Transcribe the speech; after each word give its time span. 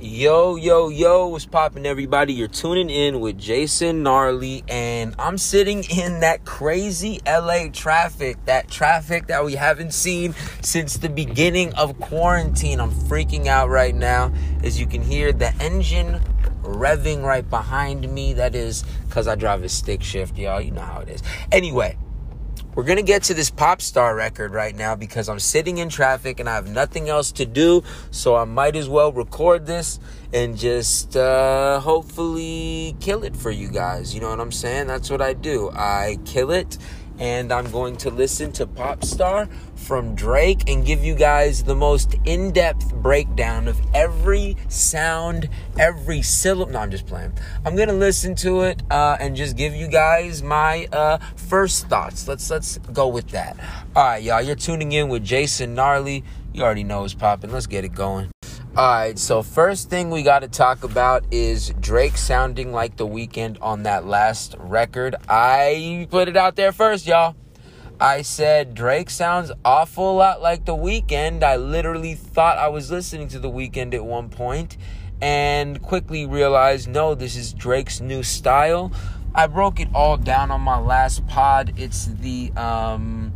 Yo, 0.00 0.54
yo, 0.54 0.90
yo, 0.90 1.26
what's 1.26 1.44
poppin', 1.44 1.84
everybody? 1.84 2.32
You're 2.32 2.46
tuning 2.46 2.88
in 2.88 3.18
with 3.18 3.36
Jason 3.36 4.04
Gnarly, 4.04 4.62
and 4.68 5.12
I'm 5.18 5.36
sitting 5.36 5.82
in 5.90 6.20
that 6.20 6.44
crazy 6.44 7.18
LA 7.26 7.66
traffic, 7.72 8.36
that 8.44 8.70
traffic 8.70 9.26
that 9.26 9.44
we 9.44 9.56
haven't 9.56 9.92
seen 9.92 10.36
since 10.62 10.98
the 10.98 11.08
beginning 11.08 11.74
of 11.74 11.98
quarantine. 11.98 12.78
I'm 12.78 12.92
freaking 12.92 13.48
out 13.48 13.70
right 13.70 13.92
now. 13.92 14.32
As 14.62 14.78
you 14.78 14.86
can 14.86 15.02
hear, 15.02 15.32
the 15.32 15.52
engine 15.56 16.20
revving 16.62 17.24
right 17.24 17.48
behind 17.50 18.08
me. 18.08 18.34
That 18.34 18.54
is 18.54 18.84
because 19.08 19.26
I 19.26 19.34
drive 19.34 19.64
a 19.64 19.68
stick 19.68 20.04
shift, 20.04 20.38
y'all. 20.38 20.60
You 20.60 20.70
know 20.70 20.80
how 20.80 21.00
it 21.00 21.08
is. 21.08 21.24
Anyway, 21.50 21.98
we're 22.78 22.84
going 22.84 22.96
to 22.96 23.02
get 23.02 23.24
to 23.24 23.34
this 23.34 23.50
pop 23.50 23.82
star 23.82 24.14
record 24.14 24.52
right 24.52 24.72
now 24.72 24.94
because 24.94 25.28
I'm 25.28 25.40
sitting 25.40 25.78
in 25.78 25.88
traffic 25.88 26.38
and 26.38 26.48
I 26.48 26.54
have 26.54 26.68
nothing 26.68 27.08
else 27.08 27.32
to 27.32 27.44
do. 27.44 27.82
So 28.12 28.36
I 28.36 28.44
might 28.44 28.76
as 28.76 28.88
well 28.88 29.10
record 29.10 29.66
this 29.66 29.98
and 30.32 30.56
just 30.56 31.16
uh, 31.16 31.80
hopefully 31.80 32.94
kill 33.00 33.24
it 33.24 33.34
for 33.34 33.50
you 33.50 33.66
guys. 33.66 34.14
You 34.14 34.20
know 34.20 34.30
what 34.30 34.38
I'm 34.38 34.52
saying? 34.52 34.86
That's 34.86 35.10
what 35.10 35.20
I 35.20 35.32
do. 35.32 35.70
I 35.70 36.20
kill 36.24 36.52
it 36.52 36.78
and 37.18 37.52
I'm 37.52 37.70
going 37.70 37.96
to 37.98 38.10
listen 38.10 38.52
to 38.52 38.66
Pop 38.66 39.04
Star 39.04 39.48
from 39.74 40.14
Drake 40.14 40.68
and 40.68 40.84
give 40.84 41.02
you 41.02 41.14
guys 41.14 41.64
the 41.64 41.74
most 41.74 42.16
in 42.24 42.52
depth 42.52 42.94
breakdown 42.94 43.68
of 43.68 43.80
every 43.94 44.56
sound, 44.68 45.48
every 45.78 46.22
syllable. 46.22 46.72
No, 46.72 46.80
I'm 46.80 46.90
just 46.90 47.06
playing. 47.06 47.32
I'm 47.64 47.76
gonna 47.76 47.92
listen 47.92 48.34
to 48.36 48.62
it 48.62 48.82
uh, 48.90 49.16
and 49.20 49.36
just 49.36 49.56
give 49.56 49.74
you 49.74 49.88
guys 49.88 50.42
my 50.42 50.86
uh, 50.92 51.18
first 51.36 51.88
thoughts. 51.88 52.28
Let's 52.28 52.50
let's 52.50 52.78
go 52.92 53.08
with 53.08 53.28
that. 53.28 53.56
All 53.96 54.04
right, 54.04 54.22
y'all. 54.22 54.42
You're 54.42 54.56
tuning 54.56 54.92
in 54.92 55.08
with 55.08 55.24
Jason 55.24 55.74
Gnarly. 55.74 56.24
You 56.52 56.62
already 56.62 56.84
know 56.84 57.04
it's 57.04 57.14
popping. 57.14 57.52
Let's 57.52 57.66
get 57.66 57.84
it 57.84 57.94
going. 57.94 58.30
All 58.78 58.86
right, 58.86 59.18
so 59.18 59.42
first 59.42 59.90
thing 59.90 60.08
we 60.08 60.22
got 60.22 60.42
to 60.42 60.46
talk 60.46 60.84
about 60.84 61.24
is 61.32 61.74
Drake 61.80 62.16
sounding 62.16 62.72
like 62.72 62.96
The 62.96 63.08
Weeknd 63.08 63.58
on 63.60 63.82
that 63.82 64.06
last 64.06 64.54
record. 64.56 65.16
I 65.28 66.06
put 66.12 66.28
it 66.28 66.36
out 66.36 66.54
there 66.54 66.70
first, 66.70 67.04
y'all. 67.04 67.34
I 67.98 68.22
said 68.22 68.76
Drake 68.76 69.10
sounds 69.10 69.50
awful 69.64 70.14
lot 70.14 70.40
like 70.42 70.64
The 70.64 70.76
Weeknd. 70.76 71.42
I 71.42 71.56
literally 71.56 72.14
thought 72.14 72.56
I 72.56 72.68
was 72.68 72.88
listening 72.88 73.26
to 73.30 73.40
The 73.40 73.50
Weeknd 73.50 73.94
at 73.94 74.04
one 74.04 74.28
point 74.28 74.76
and 75.20 75.82
quickly 75.82 76.24
realized 76.24 76.86
no, 76.86 77.16
this 77.16 77.34
is 77.34 77.52
Drake's 77.52 77.98
new 77.98 78.22
style. 78.22 78.92
I 79.34 79.48
broke 79.48 79.80
it 79.80 79.88
all 79.92 80.16
down 80.16 80.52
on 80.52 80.60
my 80.60 80.78
last 80.78 81.26
pod. 81.26 81.74
It's 81.76 82.06
the 82.06 82.52
um 82.52 83.32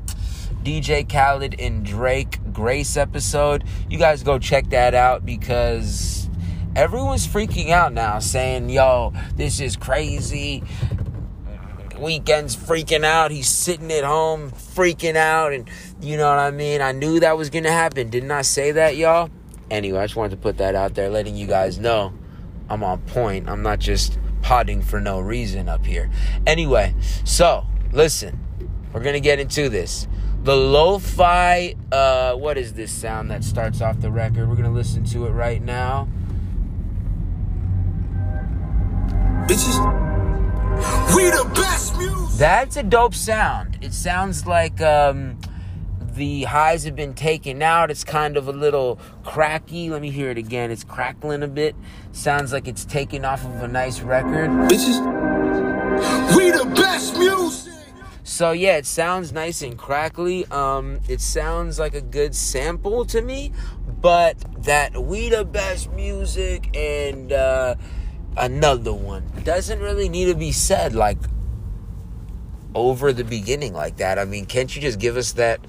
DJ 0.63 1.09
Khaled 1.09 1.59
and 1.59 1.85
Drake 1.85 2.39
Grace 2.53 2.97
episode. 2.97 3.65
You 3.89 3.99
guys 3.99 4.23
go 4.23 4.39
check 4.39 4.71
that 4.71 4.95
out 4.95 5.27
because 5.27 6.29
everyone's 6.77 7.27
freaking 7.27 7.71
out 7.71 7.93
now 7.93 8.19
saying, 8.19 8.71
yo, 8.71 9.13
this 9.37 9.61
is 9.61 9.77
crazy. 9.77 10.63
Weeknd's 11.95 12.57
freaking 12.57 13.05
out. 13.05 13.31
He's 13.31 13.49
sitting 13.49 13.91
at 13.93 14.05
home 14.05 14.51
freaking 14.51 15.17
out. 15.17 15.53
And 15.53 15.69
you 16.01 16.17
know 16.17 16.29
what 16.29 16.39
I 16.39 16.51
mean? 16.51 16.81
I 16.81 16.93
knew 16.93 17.21
that 17.21 17.37
was 17.37 17.51
going 17.51 17.65
to 17.65 17.73
happen. 17.73 18.11
Didn't 18.11 18.31
I 18.31 18.43
say 18.43 18.73
that, 18.73 18.97
y'all? 18.97 19.31
Anyway, 19.71 19.99
I 19.99 20.05
just 20.05 20.17
wanted 20.17 20.31
to 20.31 20.37
put 20.37 20.59
that 20.59 20.75
out 20.75 20.95
there, 20.95 21.09
letting 21.09 21.37
you 21.37 21.47
guys 21.47 21.79
know 21.79 22.13
I'm 22.69 22.83
on 22.85 23.01
point. 23.03 23.49
I'm 23.49 23.63
not 23.63 23.79
just 23.79 24.19
potting 24.43 24.83
for 24.83 25.01
no 25.01 25.21
reason 25.21 25.69
up 25.69 25.87
here. 25.87 26.11
Anyway, 26.47 26.95
so 27.25 27.65
listen, 27.93 28.39
we're 28.93 29.03
going 29.03 29.15
to 29.15 29.21
get 29.21 29.39
into 29.39 29.69
this 29.69 30.09
the 30.43 30.57
lo-fi 30.57 31.75
uh 31.93 32.35
what 32.35 32.59
is 32.59 32.73
this 32.73 32.91
sound 32.91 33.31
that 33.31 33.45
starts 33.45 33.81
off 33.81 34.01
the 34.01 34.11
record? 34.11 34.49
We're 34.49 34.57
gonna 34.57 34.71
listen 34.71 35.05
to 35.07 35.27
it 35.27 35.31
right 35.31 35.63
now. 35.63 36.09
Bitches. 39.47 39.79
We 41.15 41.25
the 41.31 41.51
best 41.55 41.97
music. 41.97 42.39
That's 42.39 42.77
a 42.77 42.83
dope 42.83 43.15
sound. 43.15 43.79
It 43.83 43.93
sounds 43.93 44.47
like 44.47 44.81
um 44.81 45.39
the 46.01 46.43
highs 46.43 46.85
have 46.85 46.97
been 46.97 47.15
taken 47.15 47.63
out. 47.63 47.91
It's 47.91 48.05
kind 48.05 48.37
of 48.37 48.49
a 48.49 48.53
little 48.53 48.99
cracky. 49.25 49.91
Let 49.91 50.03
me 50.03 50.11
hear 50.11 50.31
it 50.31 50.39
again. 50.39 50.71
It's 50.71 50.85
crackling 50.85 51.43
a 51.43 51.49
bit. 51.49 51.75
Sounds 52.11 52.53
like 52.53 52.69
it's 52.69 52.85
taken 52.85 53.25
off 53.25 53.45
of 53.45 53.63
a 53.63 53.69
nice 53.69 54.01
record. 54.01 54.51
Bitches. 54.69 54.99
We 56.37 56.51
the 56.51 56.65
best 56.75 57.17
music 57.17 57.42
so 58.33 58.53
yeah, 58.53 58.79
it 58.79 58.87
sounds 58.87 59.31
nice 59.31 59.61
and 59.61 59.77
crackly. 59.77 60.47
Um, 60.47 61.01
it 61.07 61.21
sounds 61.21 61.79
like 61.79 61.95
a 61.95 62.01
good 62.01 62.35
sample 62.35 63.05
to 63.05 63.21
me, 63.21 63.53
but 64.01 64.39
that 64.65 64.97
we 65.03 65.29
the 65.29 65.45
best 65.45 65.93
music 65.93 66.75
and 66.75 67.31
uh, 67.31 67.75
another 68.39 68.95
one 68.95 69.31
doesn't 69.45 69.81
really 69.81 70.09
need 70.09 70.27
to 70.27 70.35
be 70.35 70.51
said 70.51 70.95
like 70.95 71.19
over 72.75 73.13
the 73.13 73.23
beginning 73.25 73.75
like 73.75 73.99
that. 73.99 74.19
I 74.19 74.25
mean, 74.25 74.47
can't 74.47 74.75
you 74.75 74.81
just 74.81 74.99
give 74.99 75.19
us 75.19 75.33
that 75.33 75.61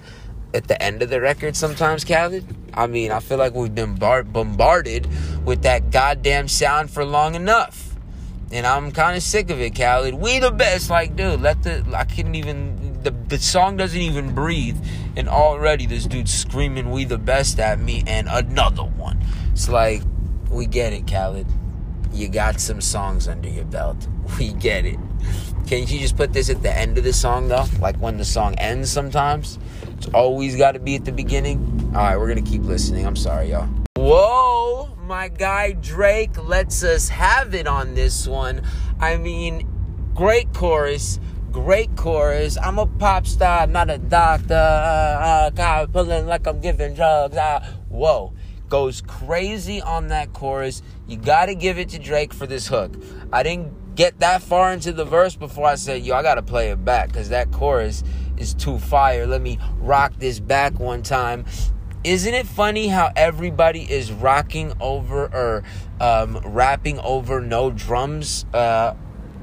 at 0.54 0.70
the 0.70 0.82
end 0.82 1.02
of 1.02 1.10
the 1.10 1.20
record 1.20 1.58
sometimes, 1.58 2.06
Khaled? 2.06 2.46
I 2.74 2.88
mean, 2.88 3.12
I 3.12 3.20
feel 3.20 3.38
like 3.38 3.54
we've 3.54 3.76
been 3.76 3.96
bar- 3.96 4.24
bombarded 4.24 5.10
with 5.46 5.64
that 5.64 5.92
goddamn 5.92 6.48
sound 6.48 6.92
for 6.92 7.04
long 7.04 7.36
enough. 7.36 7.93
And 8.54 8.68
I'm 8.68 8.92
kind 8.92 9.18
of 9.18 9.24
sick 9.24 9.50
of 9.50 9.60
it, 9.60 9.72
Khaled. 9.72 10.14
We 10.14 10.38
the 10.38 10.52
best. 10.52 10.92
Like, 10.92 11.16
dude, 11.16 11.42
let 11.42 11.64
the. 11.64 11.84
I 11.96 12.04
couldn't 12.04 12.36
even. 12.36 13.02
The, 13.02 13.10
the 13.10 13.40
song 13.40 13.78
doesn't 13.78 14.00
even 14.00 14.36
breathe. 14.36 14.78
And 15.18 15.28
already 15.28 15.88
this 15.88 16.06
dude's 16.06 16.32
screaming, 16.32 16.92
We 16.92 17.04
the 17.04 17.18
best 17.18 17.60
at 17.60 17.80
me. 17.80 18.04
And 18.06 18.28
another 18.30 18.84
one. 18.84 19.20
It's 19.52 19.68
like, 19.68 20.04
we 20.52 20.68
get 20.68 20.94
it, 20.94 21.08
Khaled. 21.08 21.48
You 22.14 22.30
got 22.30 22.60
some 22.60 22.80
songs 22.80 23.28
under 23.28 23.50
your 23.50 23.66
belt. 23.66 24.08
We 24.40 24.54
get 24.54 24.86
it. 24.86 24.98
Can't 25.68 25.90
you 25.92 26.00
just 26.00 26.16
put 26.16 26.34
this 26.34 26.50
at 26.50 26.64
the 26.64 26.72
end 26.76 26.98
of 26.98 27.04
the 27.04 27.14
song, 27.14 27.50
though? 27.50 27.66
Like 27.80 27.98
when 27.98 28.18
the 28.18 28.26
song 28.26 28.56
ends 28.56 28.90
sometimes? 28.90 29.60
It's 29.98 30.08
always 30.08 30.56
got 30.56 30.74
to 30.74 30.80
be 30.80 30.96
at 30.96 31.06
the 31.06 31.12
beginning. 31.12 31.92
All 31.96 32.04
right, 32.04 32.18
we're 32.18 32.32
going 32.32 32.44
to 32.44 32.50
keep 32.50 32.64
listening. 32.64 33.06
I'm 33.06 33.16
sorry, 33.16 33.50
y'all. 33.50 33.83
Whoa! 33.96 34.44
my 35.04 35.28
guy 35.28 35.74
Drake 35.74 36.44
lets 36.44 36.84
us 36.84 37.10
have 37.10 37.54
it 37.54 37.68
on 37.68 37.94
this 37.94 38.28
one. 38.28 38.62
I 39.00 39.18
mean, 39.18 39.68
great 40.16 40.54
chorus, 40.54 41.20
great 41.52 41.96
chorus. 41.96 42.58
I'm 42.58 42.80
a 42.80 42.88
pop 42.88 43.28
star, 43.28 43.68
not 43.68 43.90
a 43.90 43.98
doctor. 43.98 44.56
Uh, 44.56 45.52
uh, 45.56 45.86
pulling 45.88 46.26
like 46.26 46.48
I'm 46.48 46.62
giving 46.62 46.94
drugs. 46.96 47.38
Uh, 47.38 47.60
whoa. 47.90 48.34
Goes 48.70 49.02
crazy 49.02 49.82
on 49.82 50.08
that 50.08 50.34
chorus. 50.34 50.82
You 51.08 51.18
gotta 51.18 51.54
give 51.54 51.78
it 51.78 51.90
to 51.90 52.00
Drake 52.00 52.34
for 52.34 52.48
this 52.48 52.68
hook. 52.68 52.96
I 53.32 53.44
didn't 53.44 53.96
get 53.96 54.20
that 54.22 54.42
far 54.42 54.74
into 54.74 54.92
the 54.92 55.06
verse 55.06 55.36
before 55.36 55.68
I 55.68 55.76
said, 55.76 56.02
yo, 56.02 56.16
I 56.16 56.24
gotta 56.24 56.42
play 56.42 56.72
it 56.72 56.84
back 56.84 57.10
because 57.10 57.30
that 57.30 57.52
chorus 57.52 58.04
is 58.38 58.56
too 58.56 58.80
fire. 58.80 59.28
Let 59.28 59.42
me 59.42 59.60
rock 59.78 60.14
this 60.18 60.40
back 60.40 60.80
one 60.80 61.04
time 61.04 61.46
isn't 62.04 62.34
it 62.34 62.46
funny 62.46 62.88
how 62.88 63.12
everybody 63.16 63.90
is 63.90 64.12
rocking 64.12 64.74
over 64.82 65.26
or 65.26 65.64
um, 66.02 66.38
rapping 66.44 67.00
over 67.00 67.40
no 67.40 67.72
drums 67.72 68.46
uh, 68.54 68.94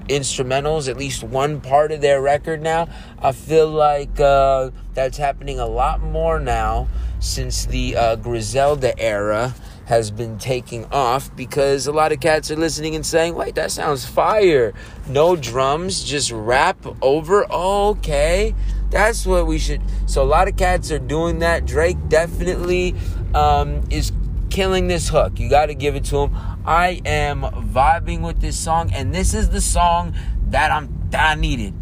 instrumentals 0.09 0.89
at 0.89 0.97
least 0.97 1.23
one 1.23 1.61
part 1.61 1.91
of 1.91 2.01
their 2.03 2.21
record 2.21 2.63
now? 2.63 2.89
I 3.19 3.33
feel 3.33 3.69
like 3.69 4.21
uh, 4.21 4.71
that's 4.93 5.17
happening 5.17 5.59
a 5.59 5.67
lot 5.67 6.03
more 6.03 6.39
now 6.39 6.89
since 7.19 7.65
the 7.67 7.97
uh, 7.97 8.17
griselda 8.17 8.99
era 8.99 9.55
has 9.87 10.11
been 10.11 10.39
taking 10.39 10.85
off 10.87 11.35
because 11.35 11.87
a 11.87 11.93
lot 11.93 12.13
of 12.13 12.21
cats 12.21 12.51
are 12.51 12.57
listening 12.57 12.95
and 12.95 13.05
saying 13.05 13.35
wait 13.35 13.55
that 13.55 13.71
sounds 13.71 14.05
fire. 14.05 14.75
No 15.09 15.35
drums 15.35 16.05
just 16.05 16.31
rap 16.31 16.77
over? 17.03 17.51
Okay 17.51 18.55
that's 18.91 19.27
what 19.27 19.47
we 19.47 19.59
should. 19.59 19.83
So 20.07 20.23
a 20.23 20.25
lot 20.25 20.49
of 20.49 20.57
cats 20.57 20.91
are 20.91 20.99
doing 20.99 21.39
that. 21.41 21.67
Drake 21.67 21.97
definitely 22.09 22.95
um, 23.35 23.83
is 23.91 24.13
killing 24.51 24.89
this 24.89 25.09
hook. 25.09 25.39
You 25.39 25.49
got 25.49 25.67
to 25.67 25.75
give 25.75 25.95
it 25.95 26.05
to 26.07 26.19
him. 26.19 26.37
I 26.67 27.01
am 27.05 27.43
vibing 27.43 28.21
with 28.21 28.41
this 28.41 28.59
song, 28.59 28.93
and 28.93 29.15
this 29.15 29.33
is 29.33 29.51
the 29.51 29.61
song 29.61 30.15
that 30.49 30.71
I'm 30.71 31.09
that 31.11 31.37
I 31.37 31.41
needed. 31.41 31.75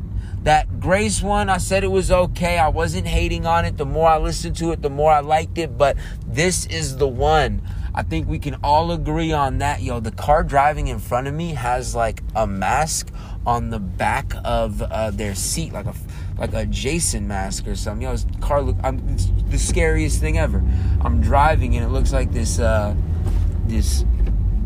That 0.45 0.79
Grace 0.79 1.21
one, 1.21 1.51
I 1.51 1.59
said 1.59 1.83
it 1.83 1.89
was 1.89 2.11
okay. 2.11 2.59
I 2.59 2.69
wasn't 2.69 3.07
hating 3.07 3.45
on 3.45 3.65
it. 3.65 3.77
The 3.77 3.85
more 3.85 4.09
I 4.09 4.19
listened 4.19 4.57
to 4.57 4.71
it, 4.71 4.83
the 4.83 4.91
more 4.91 5.11
I 5.11 5.21
liked 5.21 5.59
it. 5.59 5.77
But 5.77 5.97
this 6.27 6.67
is 6.67 6.97
the 6.99 7.09
one. 7.09 7.63
I 7.95 8.03
think 8.03 8.29
we 8.29 8.39
can 8.39 8.57
all 8.63 8.93
agree 8.93 9.33
on 9.33 9.59
that. 9.59 9.83
Yo, 9.83 9.99
the 9.99 10.13
car 10.13 10.45
driving 10.45 10.87
in 10.87 11.01
front 11.01 11.27
of 11.27 11.35
me 11.35 11.55
has 11.55 11.95
like 11.95 12.23
a 12.37 12.47
mask 12.47 13.11
on 13.45 13.71
the 13.71 13.81
back 13.81 14.33
of 14.45 14.81
uh, 14.83 15.11
their 15.11 15.35
seat, 15.35 15.73
like 15.73 15.87
a 15.87 15.95
like 16.39 16.55
a 16.55 16.67
Jason 16.67 17.27
mask 17.27 17.67
or 17.67 17.75
something. 17.75 18.03
You 18.03 18.15
know, 18.15 18.41
car 18.41 18.63
look. 18.63 18.77
I'm 18.83 19.07
it's 19.11 19.29
the 19.49 19.59
scariest 19.59 20.21
thing 20.21 20.39
ever. 20.39 20.63
I'm 21.01 21.21
driving 21.21 21.77
and 21.77 21.85
it 21.85 21.89
looks 21.89 22.13
like 22.13 22.33
this 22.33 22.59
uh, 22.59 22.95
this 23.67 24.05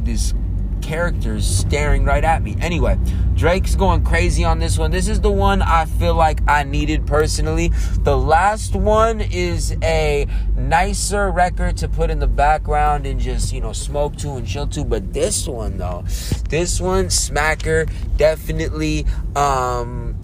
this 0.04 0.34
characters 0.82 1.46
staring 1.46 2.04
right 2.04 2.24
at 2.24 2.42
me. 2.42 2.56
Anyway, 2.60 2.98
Drake's 3.34 3.74
going 3.74 4.04
crazy 4.04 4.44
on 4.44 4.58
this 4.58 4.76
one. 4.76 4.90
This 4.90 5.08
is 5.08 5.20
the 5.20 5.30
one 5.30 5.62
I 5.62 5.86
feel 5.86 6.14
like 6.14 6.40
I 6.48 6.64
needed 6.64 7.06
personally. 7.06 7.68
The 8.00 8.16
last 8.16 8.74
one 8.74 9.20
is 9.20 9.74
a 9.82 10.26
nicer 10.56 11.30
record 11.30 11.78
to 11.78 11.88
put 11.88 12.10
in 12.10 12.18
the 12.18 12.26
background 12.26 13.06
and 13.06 13.18
just, 13.18 13.52
you 13.52 13.60
know, 13.60 13.72
smoke 13.72 14.16
to 14.16 14.32
and 14.32 14.46
chill 14.46 14.66
to. 14.68 14.84
But 14.84 15.12
this 15.12 15.48
one, 15.48 15.78
though, 15.78 16.04
this 16.50 16.80
one, 16.80 17.06
Smacker, 17.06 17.90
definitely 18.16 19.06
um, 19.34 20.20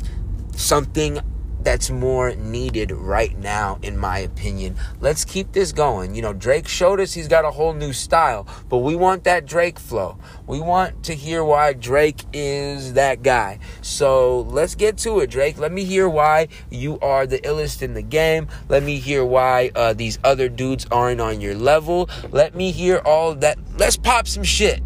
something 0.55 1.21
that's 1.69 1.91
more 1.91 2.35
needed 2.35 2.91
right 2.91 3.37
now, 3.41 3.79
in 3.83 3.95
my 3.95 4.21
opinion. 4.21 4.75
Let's 5.03 5.23
keep 5.23 5.53
this 5.53 5.71
going. 5.71 6.15
You 6.15 6.23
know, 6.23 6.33
Drake 6.33 6.67
showed 6.67 6.99
us 6.99 7.13
he's 7.13 7.29
got 7.29 7.45
a 7.45 7.51
whole 7.51 7.75
new 7.75 7.93
style, 7.93 8.49
but 8.71 8.79
we 8.79 8.97
want 8.97 9.25
that 9.25 9.45
Drake 9.45 9.79
flow. 9.79 10.17
We 10.47 10.61
want 10.61 11.05
to 11.05 11.15
hear 11.15 11.45
why 11.45 11.75
Drake 11.75 12.25
is 12.33 12.95
that 12.95 13.23
guy. 13.23 13.59
So 13.83 14.41
let's 14.49 14.75
get 14.75 14.97
to 14.99 15.21
it, 15.21 15.29
Drake. 15.29 15.59
Let 15.59 15.71
me 15.71 15.85
hear 15.85 16.09
why 16.09 16.49
you 16.71 16.99
are 17.01 17.27
the 17.27 17.39
illest 17.41 17.83
in 17.83 17.93
the 17.93 18.01
game. 18.01 18.49
Let 18.71 18.83
me 18.83 18.97
hear 18.97 19.23
why 19.23 19.71
uh, 19.75 19.93
these 19.93 20.19
other 20.25 20.49
dudes 20.49 20.87
aren't 20.91 21.21
on 21.21 21.43
your 21.43 21.55
level. 21.55 22.09
Let 22.31 22.55
me 22.55 22.71
hear 22.71 23.03
all 23.05 23.35
that. 23.35 23.59
Let's 23.77 23.99
pop 23.99 24.27
some 24.27 24.43
shit. 24.43 24.81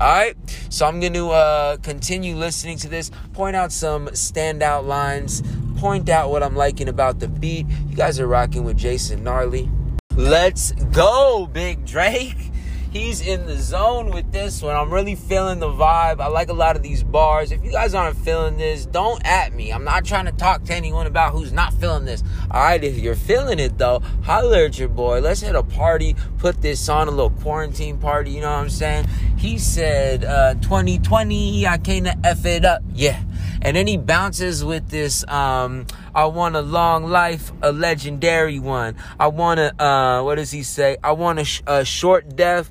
All 0.00 0.08
right, 0.08 0.36
so 0.70 0.86
I'm 0.86 0.98
going 0.98 1.12
to 1.12 1.28
uh, 1.30 1.76
continue 1.76 2.34
listening 2.34 2.78
to 2.78 2.88
this, 2.88 3.12
point 3.32 3.54
out 3.54 3.70
some 3.70 4.08
standout 4.08 4.88
lines, 4.88 5.40
point 5.76 6.08
out 6.08 6.30
what 6.30 6.42
I'm 6.42 6.56
liking 6.56 6.88
about 6.88 7.20
the 7.20 7.28
beat. 7.28 7.66
You 7.88 7.96
guys 7.96 8.20
are 8.20 8.26
rocking 8.26 8.64
with 8.64 8.76
Jason 8.76 9.22
Gnarly. 9.24 9.70
Let's 10.16 10.72
go, 10.72 11.48
Big 11.52 11.84
Drake. 11.84 12.52
He's 12.94 13.26
in 13.26 13.46
the 13.46 13.56
zone 13.56 14.10
with 14.10 14.30
this 14.30 14.62
one. 14.62 14.76
I'm 14.76 14.88
really 14.88 15.16
feeling 15.16 15.58
the 15.58 15.66
vibe. 15.66 16.20
I 16.20 16.28
like 16.28 16.48
a 16.48 16.52
lot 16.52 16.76
of 16.76 16.82
these 16.84 17.02
bars. 17.02 17.50
If 17.50 17.64
you 17.64 17.72
guys 17.72 17.92
aren't 17.92 18.16
feeling 18.16 18.56
this, 18.56 18.86
don't 18.86 19.20
at 19.26 19.52
me. 19.52 19.72
I'm 19.72 19.82
not 19.82 20.04
trying 20.04 20.26
to 20.26 20.32
talk 20.32 20.62
to 20.66 20.74
anyone 20.74 21.08
about 21.08 21.32
who's 21.32 21.52
not 21.52 21.74
feeling 21.74 22.04
this. 22.04 22.22
All 22.52 22.62
right, 22.62 22.84
if 22.84 22.96
you're 22.96 23.16
feeling 23.16 23.58
it 23.58 23.78
though, 23.78 23.98
holler 24.22 24.66
at 24.66 24.78
your 24.78 24.86
boy. 24.86 25.20
Let's 25.20 25.40
hit 25.40 25.56
a 25.56 25.64
party. 25.64 26.14
Put 26.38 26.62
this 26.62 26.88
on 26.88 27.08
a 27.08 27.10
little 27.10 27.30
quarantine 27.30 27.98
party. 27.98 28.30
You 28.30 28.42
know 28.42 28.52
what 28.52 28.60
I'm 28.60 28.70
saying? 28.70 29.08
He 29.36 29.58
said, 29.58 30.24
uh, 30.24 30.54
2020, 30.54 31.66
I 31.66 31.78
came 31.78 32.04
to 32.04 32.16
F 32.22 32.46
it 32.46 32.64
up. 32.64 32.82
Yeah. 32.94 33.20
And 33.64 33.74
then 33.74 33.86
he 33.86 33.96
bounces 33.96 34.62
with 34.62 34.90
this, 34.90 35.26
um, 35.26 35.86
I 36.14 36.26
want 36.26 36.54
a 36.54 36.60
long 36.60 37.04
life, 37.04 37.50
a 37.62 37.72
legendary 37.72 38.58
one. 38.58 38.94
I 39.18 39.28
want 39.28 39.58
a, 39.58 39.82
uh, 39.82 40.22
what 40.22 40.34
does 40.34 40.50
he 40.50 40.62
say? 40.62 40.98
I 41.02 41.12
want 41.12 41.38
a, 41.38 41.44
sh- 41.44 41.62
a 41.66 41.82
short 41.82 42.36
death, 42.36 42.70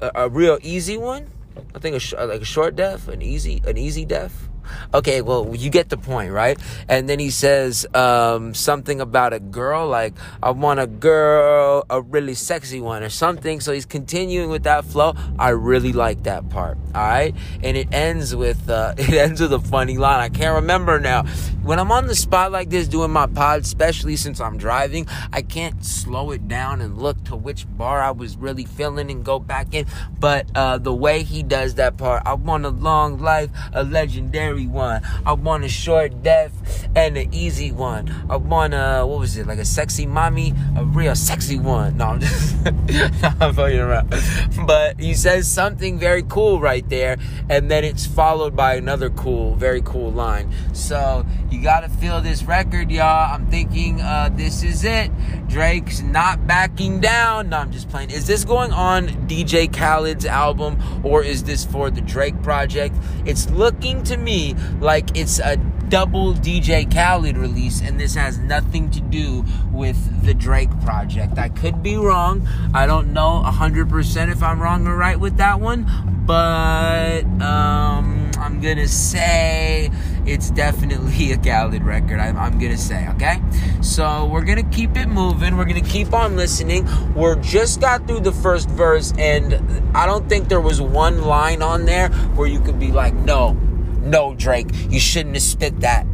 a, 0.00 0.12
a, 0.14 0.28
real 0.28 0.58
easy 0.62 0.96
one. 0.96 1.26
I 1.74 1.80
think 1.80 1.96
a 1.96 1.98
sh- 1.98 2.14
like 2.14 2.40
a 2.40 2.44
short 2.44 2.76
death, 2.76 3.08
an 3.08 3.20
easy, 3.20 3.60
an 3.66 3.76
easy 3.76 4.04
death. 4.04 4.47
Okay, 4.94 5.22
well, 5.22 5.54
you 5.54 5.70
get 5.70 5.88
the 5.88 5.96
point, 5.96 6.32
right? 6.32 6.58
And 6.88 7.08
then 7.08 7.18
he 7.18 7.30
says 7.30 7.86
um, 7.94 8.54
something 8.54 9.00
about 9.00 9.32
a 9.32 9.40
girl, 9.40 9.88
like, 9.88 10.14
I 10.42 10.50
want 10.50 10.80
a 10.80 10.86
girl, 10.86 11.84
a 11.90 12.00
really 12.00 12.34
sexy 12.34 12.80
one, 12.80 13.02
or 13.02 13.10
something. 13.10 13.60
So 13.60 13.72
he's 13.72 13.86
continuing 13.86 14.50
with 14.50 14.64
that 14.64 14.84
flow. 14.84 15.14
I 15.38 15.50
really 15.50 15.92
like 15.92 16.24
that 16.24 16.48
part, 16.48 16.78
all 16.94 17.02
right? 17.02 17.34
And 17.62 17.76
it 17.76 17.88
ends 17.92 18.34
with, 18.34 18.68
uh, 18.68 18.94
it 18.98 19.10
ends 19.12 19.40
with 19.40 19.52
a 19.52 19.60
funny 19.60 19.98
line. 19.98 20.20
I 20.20 20.28
can't 20.28 20.54
remember 20.54 20.98
now. 20.98 21.24
When 21.62 21.78
I'm 21.78 21.92
on 21.92 22.06
the 22.06 22.14
spot 22.14 22.50
like 22.50 22.70
this 22.70 22.88
doing 22.88 23.10
my 23.10 23.26
pod, 23.26 23.60
especially 23.60 24.16
since 24.16 24.40
I'm 24.40 24.56
driving, 24.56 25.06
I 25.32 25.42
can't 25.42 25.84
slow 25.84 26.30
it 26.30 26.48
down 26.48 26.80
and 26.80 26.96
look 26.96 27.22
to 27.24 27.36
which 27.36 27.66
bar 27.76 28.00
I 28.00 28.10
was 28.10 28.36
really 28.36 28.64
feeling 28.64 29.10
and 29.10 29.24
go 29.24 29.38
back 29.38 29.74
in. 29.74 29.86
But 30.18 30.46
uh, 30.54 30.78
the 30.78 30.94
way 30.94 31.22
he 31.22 31.42
does 31.42 31.74
that 31.74 31.98
part, 31.98 32.22
I 32.24 32.34
want 32.34 32.64
a 32.64 32.70
long 32.70 33.18
life, 33.18 33.50
a 33.72 33.84
legendary 33.84 34.57
one. 34.66 35.02
I 35.24 35.32
want 35.32 35.64
a 35.64 35.68
short 35.68 36.22
death 36.22 36.88
and 36.94 37.16
an 37.16 37.32
easy 37.32 37.72
one. 37.72 38.12
I 38.28 38.36
want 38.36 38.74
a 38.74 39.04
what 39.06 39.20
was 39.20 39.36
it 39.36 39.46
like 39.46 39.58
a 39.58 39.64
sexy 39.64 40.06
mommy, 40.06 40.54
a 40.76 40.84
real 40.84 41.14
sexy 41.14 41.58
one. 41.58 41.96
No, 41.96 42.06
I'm 42.06 42.20
just 42.20 42.56
I'm 43.40 43.54
fucking 43.54 43.78
around. 43.78 44.14
But 44.66 44.98
he 45.00 45.14
says 45.14 45.50
something 45.50 45.98
very 45.98 46.22
cool 46.22 46.60
right 46.60 46.88
there, 46.88 47.18
and 47.48 47.70
then 47.70 47.84
it's 47.84 48.06
followed 48.06 48.56
by 48.56 48.74
another 48.74 49.10
cool, 49.10 49.54
very 49.54 49.82
cool 49.82 50.10
line. 50.10 50.52
So 50.72 51.24
you 51.50 51.62
gotta 51.62 51.88
feel 51.88 52.20
this 52.20 52.42
record, 52.42 52.90
y'all. 52.90 53.34
I'm 53.34 53.46
thinking 53.46 54.00
uh, 54.00 54.30
this 54.32 54.62
is 54.62 54.84
it. 54.84 55.10
Drake's 55.48 56.02
not 56.02 56.46
backing 56.46 57.00
down. 57.00 57.50
No, 57.50 57.58
I'm 57.58 57.72
just 57.72 57.88
playing. 57.88 58.10
Is 58.10 58.26
this 58.26 58.44
going 58.44 58.72
on 58.72 59.08
DJ 59.26 59.72
Khaled's 59.72 60.26
album 60.26 60.78
or 61.02 61.22
is 61.22 61.44
this 61.44 61.64
for 61.64 61.90
the 61.90 62.00
Drake 62.00 62.42
project? 62.42 62.94
It's 63.24 63.48
looking 63.50 64.02
to 64.04 64.16
me 64.16 64.54
like 64.80 65.16
it's 65.16 65.38
a 65.38 65.56
double 65.88 66.34
DJ 66.34 66.90
Khaled 66.92 67.36
release, 67.36 67.80
and 67.80 67.98
this 67.98 68.14
has 68.14 68.38
nothing 68.38 68.90
to 68.90 69.00
do 69.00 69.44
with 69.72 70.24
the 70.24 70.34
Drake 70.34 70.70
project. 70.80 71.38
I 71.38 71.48
could 71.48 71.82
be 71.82 71.96
wrong. 71.96 72.46
I 72.74 72.86
don't 72.86 73.12
know 73.12 73.42
100% 73.44 74.30
if 74.30 74.42
I'm 74.42 74.60
wrong 74.60 74.86
or 74.86 74.96
right 74.96 75.18
with 75.18 75.38
that 75.38 75.60
one, 75.60 75.86
but 76.26 77.24
um, 77.40 78.30
I'm 78.38 78.60
gonna 78.60 78.88
say 78.88 79.90
it's 80.28 80.50
definitely 80.50 81.32
a 81.32 81.38
Khaled 81.38 81.82
record. 81.82 82.20
I'm, 82.20 82.36
I'm 82.36 82.58
gonna 82.58 82.76
say, 82.76 83.08
okay? 83.14 83.40
So 83.80 84.26
we're 84.26 84.44
gonna 84.44 84.68
keep 84.70 84.96
it 84.96 85.06
moving. 85.06 85.56
We're 85.56 85.64
gonna 85.64 85.80
keep 85.80 86.12
on 86.12 86.36
listening. 86.36 86.86
We're 87.14 87.36
just 87.36 87.80
got 87.80 88.06
through 88.06 88.20
the 88.20 88.32
first 88.32 88.68
verse, 88.68 89.12
and 89.18 89.54
I 89.96 90.06
don't 90.06 90.28
think 90.28 90.48
there 90.48 90.60
was 90.60 90.80
one 90.80 91.22
line 91.22 91.62
on 91.62 91.84
there 91.84 92.08
where 92.36 92.46
you 92.46 92.60
could 92.60 92.78
be 92.78 92.92
like, 92.92 93.14
no 93.14 93.56
no, 94.08 94.34
Drake, 94.34 94.68
you 94.88 95.00
shouldn't 95.00 95.34
have 95.34 95.42
spit 95.42 95.80
that. 95.80 96.06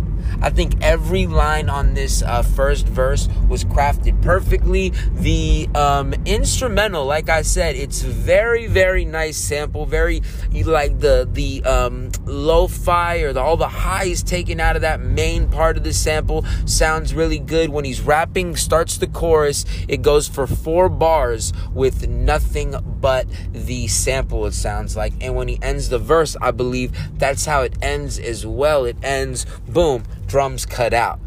I 0.44 0.50
think 0.50 0.82
every 0.82 1.26
line 1.26 1.70
on 1.70 1.94
this 1.94 2.22
uh, 2.22 2.42
first 2.42 2.86
verse 2.86 3.30
was 3.48 3.64
crafted 3.64 4.20
perfectly. 4.20 4.90
The 5.14 5.70
um, 5.74 6.12
instrumental, 6.26 7.06
like 7.06 7.30
I 7.30 7.40
said, 7.40 7.76
it's 7.76 8.02
very, 8.02 8.66
very 8.66 9.06
nice 9.06 9.38
sample. 9.38 9.86
Very 9.86 10.20
like 10.52 11.00
the 11.00 11.26
the 11.32 11.64
um, 11.64 12.10
lo-fi 12.26 13.16
or 13.20 13.32
the, 13.32 13.40
all 13.40 13.56
the 13.56 13.68
highs 13.68 14.22
taken 14.22 14.60
out 14.60 14.76
of 14.76 14.82
that 14.82 15.00
main 15.00 15.48
part 15.48 15.78
of 15.78 15.82
the 15.82 15.94
sample 15.94 16.44
sounds 16.66 17.14
really 17.14 17.38
good. 17.38 17.70
When 17.70 17.86
he's 17.86 18.02
rapping, 18.02 18.54
starts 18.56 18.98
the 18.98 19.06
chorus, 19.06 19.64
it 19.88 20.02
goes 20.02 20.28
for 20.28 20.46
four 20.46 20.90
bars 20.90 21.54
with 21.72 22.06
nothing 22.06 22.74
but 23.04 23.26
the 23.52 23.86
sample. 23.86 24.46
It 24.46 24.54
sounds 24.54 24.96
like, 24.96 25.12
and 25.20 25.36
when 25.36 25.46
he 25.46 25.58
ends 25.60 25.90
the 25.90 25.98
verse, 25.98 26.38
I 26.40 26.52
believe 26.52 26.90
that's 27.18 27.44
how 27.44 27.60
it 27.60 27.76
ends 27.82 28.18
as 28.18 28.46
well. 28.46 28.86
It 28.86 28.96
ends 29.02 29.44
boom 29.68 30.04
drums 30.26 30.64
cut 30.64 30.94
out. 30.94 31.20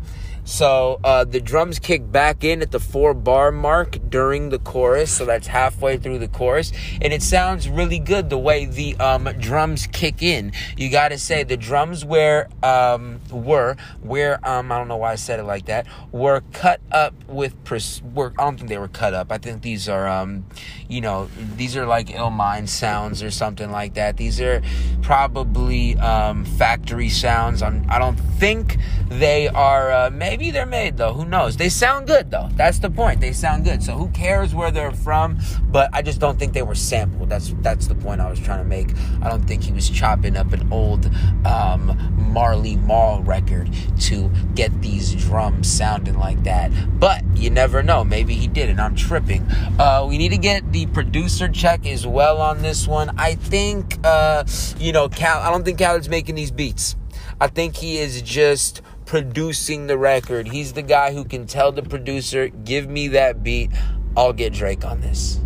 So 0.48 1.02
uh, 1.04 1.26
the 1.26 1.42
drums 1.42 1.78
kick 1.78 2.10
back 2.10 2.46
in 2.46 2.62
at 2.62 2.72
the 2.72 2.80
four 2.80 3.14
bar 3.14 3.52
mark 3.52 3.98
during 4.10 4.48
the 4.48 4.60
chorus. 4.60 5.12
So 5.12 5.26
that's 5.26 5.48
halfway 5.48 5.98
through 5.98 6.20
the 6.20 6.30
chorus. 6.30 6.72
And 7.02 7.12
it 7.12 7.22
sounds 7.22 7.68
really 7.68 8.00
good 8.00 8.30
the 8.30 8.38
way 8.38 8.66
the 8.66 8.96
um, 8.96 9.26
drums 9.40 9.88
kick 9.88 10.24
in. 10.24 10.54
You 10.78 10.90
got 10.90 11.10
to 11.10 11.18
say 11.18 11.44
the 11.44 11.58
drums 11.58 12.06
where 12.06 12.48
um, 12.64 13.20
were, 13.30 13.76
where, 14.02 14.40
um, 14.48 14.72
I 14.72 14.78
don't 14.78 14.88
know 14.88 14.96
why 14.96 15.12
I 15.12 15.16
said 15.16 15.42
it 15.42 15.44
like 15.44 15.66
that, 15.66 15.86
were 16.14 16.42
cut 16.54 16.80
up 16.94 17.14
with, 17.28 17.62
pres- 17.66 18.02
were, 18.14 18.32
I 18.40 18.46
don't 18.46 18.56
think 18.56 18.70
they 18.70 18.78
were 18.78 18.88
cut 18.88 19.14
up. 19.14 19.34
I 19.34 19.40
think 19.40 19.64
these 19.64 19.90
are, 19.90 20.08
um, 20.08 20.46
you 20.88 21.02
know, 21.02 21.28
these 21.58 21.76
are 21.76 21.86
like 21.86 22.08
Illmind 22.08 22.70
sounds 22.70 23.22
or 23.22 23.32
something 23.32 23.70
like 23.70 23.96
that. 23.96 24.16
These 24.16 24.40
are 24.40 24.62
probably 25.02 25.98
um, 25.98 26.46
factory 26.46 27.10
sounds. 27.10 27.62
I'm, 27.62 27.86
I 27.90 28.00
don't 28.00 28.16
think 28.16 28.78
they 29.10 29.50
are, 29.50 29.92
uh, 29.92 30.10
maybe 30.10 30.37
Maybe 30.38 30.52
they're 30.52 30.68
made 30.68 30.98
though. 30.98 31.14
Who 31.14 31.26
knows? 31.26 31.58
They 31.58 31.68
sound 31.68 32.06
good 32.06 32.30
though. 32.30 32.48
That's 32.54 32.78
the 32.78 32.92
point. 32.92 33.22
They 33.22 33.34
sound 33.34 33.66
good. 33.66 33.82
So 33.82 33.94
who 33.94 34.08
cares 34.10 34.54
where 34.54 34.70
they're 34.70 34.92
from? 34.92 35.40
But 35.64 35.90
I 35.94 36.04
just 36.04 36.20
don't 36.20 36.38
think 36.38 36.54
they 36.54 36.62
were 36.62 36.76
sampled. 36.76 37.30
That's 37.30 37.56
that's 37.62 37.88
the 37.88 37.96
point 37.96 38.22
I 38.22 38.30
was 38.30 38.40
trying 38.40 38.60
to 38.60 38.64
make. 38.64 38.94
I 39.24 39.32
don't 39.32 39.42
think 39.42 39.64
he 39.64 39.72
was 39.72 39.90
chopping 39.90 40.38
up 40.38 40.54
an 40.54 40.72
old 40.72 41.10
um, 41.44 41.98
Marley 42.32 42.76
Marl 42.76 43.24
record 43.24 43.74
to 44.02 44.30
get 44.54 44.80
these 44.80 45.16
drums 45.16 45.72
sounding 45.72 46.20
like 46.20 46.44
that. 46.44 46.70
But 47.00 47.24
you 47.36 47.50
never 47.50 47.82
know. 47.82 48.04
Maybe 48.04 48.36
he 48.36 48.46
did, 48.46 48.70
and 48.70 48.80
I'm 48.80 48.96
tripping. 48.96 49.42
Uh, 49.80 50.06
we 50.08 50.20
need 50.20 50.30
to 50.30 50.38
get 50.38 50.72
the 50.72 50.86
producer 50.86 51.48
check 51.48 51.88
as 51.88 52.06
well 52.06 52.40
on 52.44 52.62
this 52.62 52.88
one. 52.88 53.10
I 53.18 53.34
think, 53.34 53.98
uh, 54.04 54.44
you 54.78 54.92
know, 54.92 55.10
Cal. 55.10 55.40
I 55.40 55.50
don't 55.50 55.64
think 55.64 55.80
Khaled's 55.80 56.10
making 56.10 56.36
these 56.36 56.52
beats. 56.52 56.96
I 57.42 57.48
think 57.48 57.76
he 57.76 57.98
is 57.98 58.22
just 58.22 58.84
producing 59.08 59.88
the 59.88 59.98
record. 59.98 60.48
He's 60.50 60.74
the 60.74 60.84
guy 60.84 61.14
who 61.14 61.26
can 61.26 61.48
tell 61.48 61.72
the 61.72 61.82
producer, 61.82 62.50
give 62.50 62.88
me 62.88 63.08
that 63.10 63.42
beat. 63.42 63.72
I'll 64.16 64.34
get 64.34 64.54
Drake 64.54 64.86
on 64.86 65.02
this. 65.02 65.40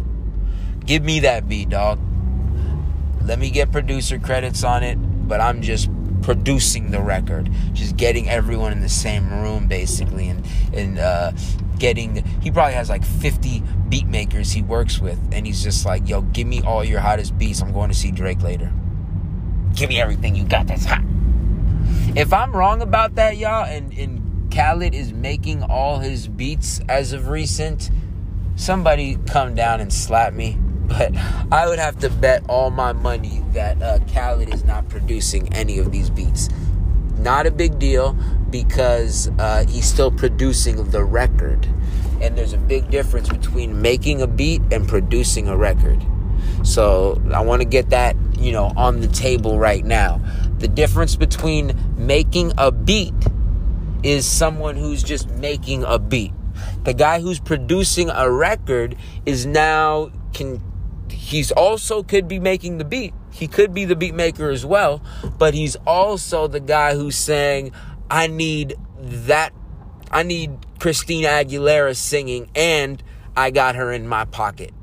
Give 0.85 1.03
me 1.03 1.21
that 1.21 1.47
beat, 1.47 1.69
dog. 1.69 1.99
Let 3.23 3.39
me 3.39 3.49
get 3.49 3.71
producer 3.71 4.19
credits 4.19 4.63
on 4.63 4.83
it, 4.83 4.95
but 4.95 5.39
I'm 5.39 5.61
just 5.61 5.89
producing 6.21 6.91
the 6.91 6.99
record. 6.99 7.49
Just 7.71 7.95
getting 7.95 8.27
everyone 8.29 8.73
in 8.73 8.81
the 8.81 8.89
same 8.89 9.29
room, 9.31 9.67
basically, 9.67 10.27
and, 10.27 10.45
and, 10.73 10.99
uh, 10.99 11.31
getting 11.79 12.23
he 12.41 12.51
probably 12.51 12.75
has 12.75 12.89
like 12.89 13.03
50 13.03 13.63
beat 13.89 14.05
makers 14.05 14.51
he 14.51 14.61
works 14.61 14.99
with 14.99 15.17
and 15.31 15.47
he's 15.47 15.63
just 15.63 15.83
like 15.83 16.07
yo 16.07 16.21
give 16.21 16.45
me 16.45 16.61
all 16.61 16.83
your 16.83 16.99
hottest 16.99 17.35
beats 17.39 17.59
i'm 17.59 17.73
going 17.73 17.89
to 17.89 17.95
see 17.95 18.11
drake 18.11 18.43
later 18.43 18.71
Give 19.75 19.89
me 19.89 20.01
everything 20.01 20.35
you 20.35 20.43
got 20.43 20.67
that's 20.67 20.85
hot. 20.85 21.03
If 22.13 22.33
I'm 22.33 22.51
wrong 22.51 22.81
about 22.81 23.15
that, 23.15 23.37
y'all, 23.37 23.63
and, 23.63 23.93
and 23.93 24.51
Khaled 24.53 24.93
is 24.93 25.13
making 25.13 25.63
all 25.63 25.99
his 25.99 26.27
beats 26.27 26.81
as 26.89 27.13
of 27.13 27.29
recent, 27.29 27.89
somebody 28.57 29.17
come 29.27 29.55
down 29.55 29.79
and 29.79 29.93
slap 29.93 30.33
me. 30.33 30.57
But 30.59 31.15
I 31.51 31.69
would 31.69 31.79
have 31.79 31.99
to 31.99 32.09
bet 32.09 32.43
all 32.49 32.69
my 32.69 32.91
money 32.91 33.41
that 33.53 33.81
uh, 33.81 33.99
Khaled 34.13 34.53
is 34.53 34.65
not 34.65 34.89
producing 34.89 35.53
any 35.53 35.79
of 35.79 35.93
these 35.93 36.09
beats. 36.09 36.49
Not 37.17 37.45
a 37.45 37.51
big 37.51 37.79
deal 37.79 38.11
because 38.49 39.31
uh, 39.39 39.65
he's 39.69 39.85
still 39.85 40.11
producing 40.11 40.91
the 40.91 41.05
record. 41.05 41.65
And 42.21 42.37
there's 42.37 42.51
a 42.51 42.57
big 42.57 42.89
difference 42.91 43.29
between 43.29 43.81
making 43.81 44.21
a 44.21 44.27
beat 44.27 44.61
and 44.69 44.85
producing 44.85 45.47
a 45.47 45.55
record. 45.55 46.03
So 46.63 47.21
I 47.33 47.39
want 47.39 47.61
to 47.61 47.67
get 47.67 47.89
that, 47.91 48.17
you 48.37 48.51
know, 48.51 48.73
on 48.75 48.99
the 48.99 49.07
table 49.07 49.57
right 49.57 49.85
now. 49.85 50.19
The 50.61 50.67
difference 50.67 51.15
between 51.15 51.75
making 51.97 52.53
a 52.55 52.71
beat 52.71 53.15
is 54.03 54.27
someone 54.27 54.75
who's 54.75 55.01
just 55.01 55.27
making 55.31 55.83
a 55.83 55.97
beat. 55.97 56.33
The 56.83 56.93
guy 56.93 57.19
who's 57.19 57.39
producing 57.39 58.11
a 58.11 58.29
record 58.29 58.95
is 59.25 59.47
now 59.47 60.11
can 60.33 60.61
he's 61.09 61.51
also 61.51 62.03
could 62.03 62.27
be 62.27 62.37
making 62.37 62.77
the 62.77 62.85
beat. 62.85 63.15
He 63.31 63.47
could 63.47 63.73
be 63.73 63.85
the 63.85 63.95
beat 63.95 64.13
maker 64.13 64.51
as 64.51 64.63
well, 64.63 65.01
but 65.39 65.55
he's 65.55 65.77
also 65.87 66.47
the 66.47 66.59
guy 66.59 66.93
who's 66.93 67.15
saying, 67.15 67.71
I 68.11 68.27
need 68.27 68.75
that 68.99 69.53
I 70.11 70.21
need 70.21 70.51
Christina 70.77 71.29
Aguilera 71.29 71.95
singing 71.95 72.51
and 72.53 73.01
I 73.35 73.49
got 73.49 73.73
her 73.73 73.91
in 73.91 74.07
my 74.07 74.25
pocket. 74.25 74.75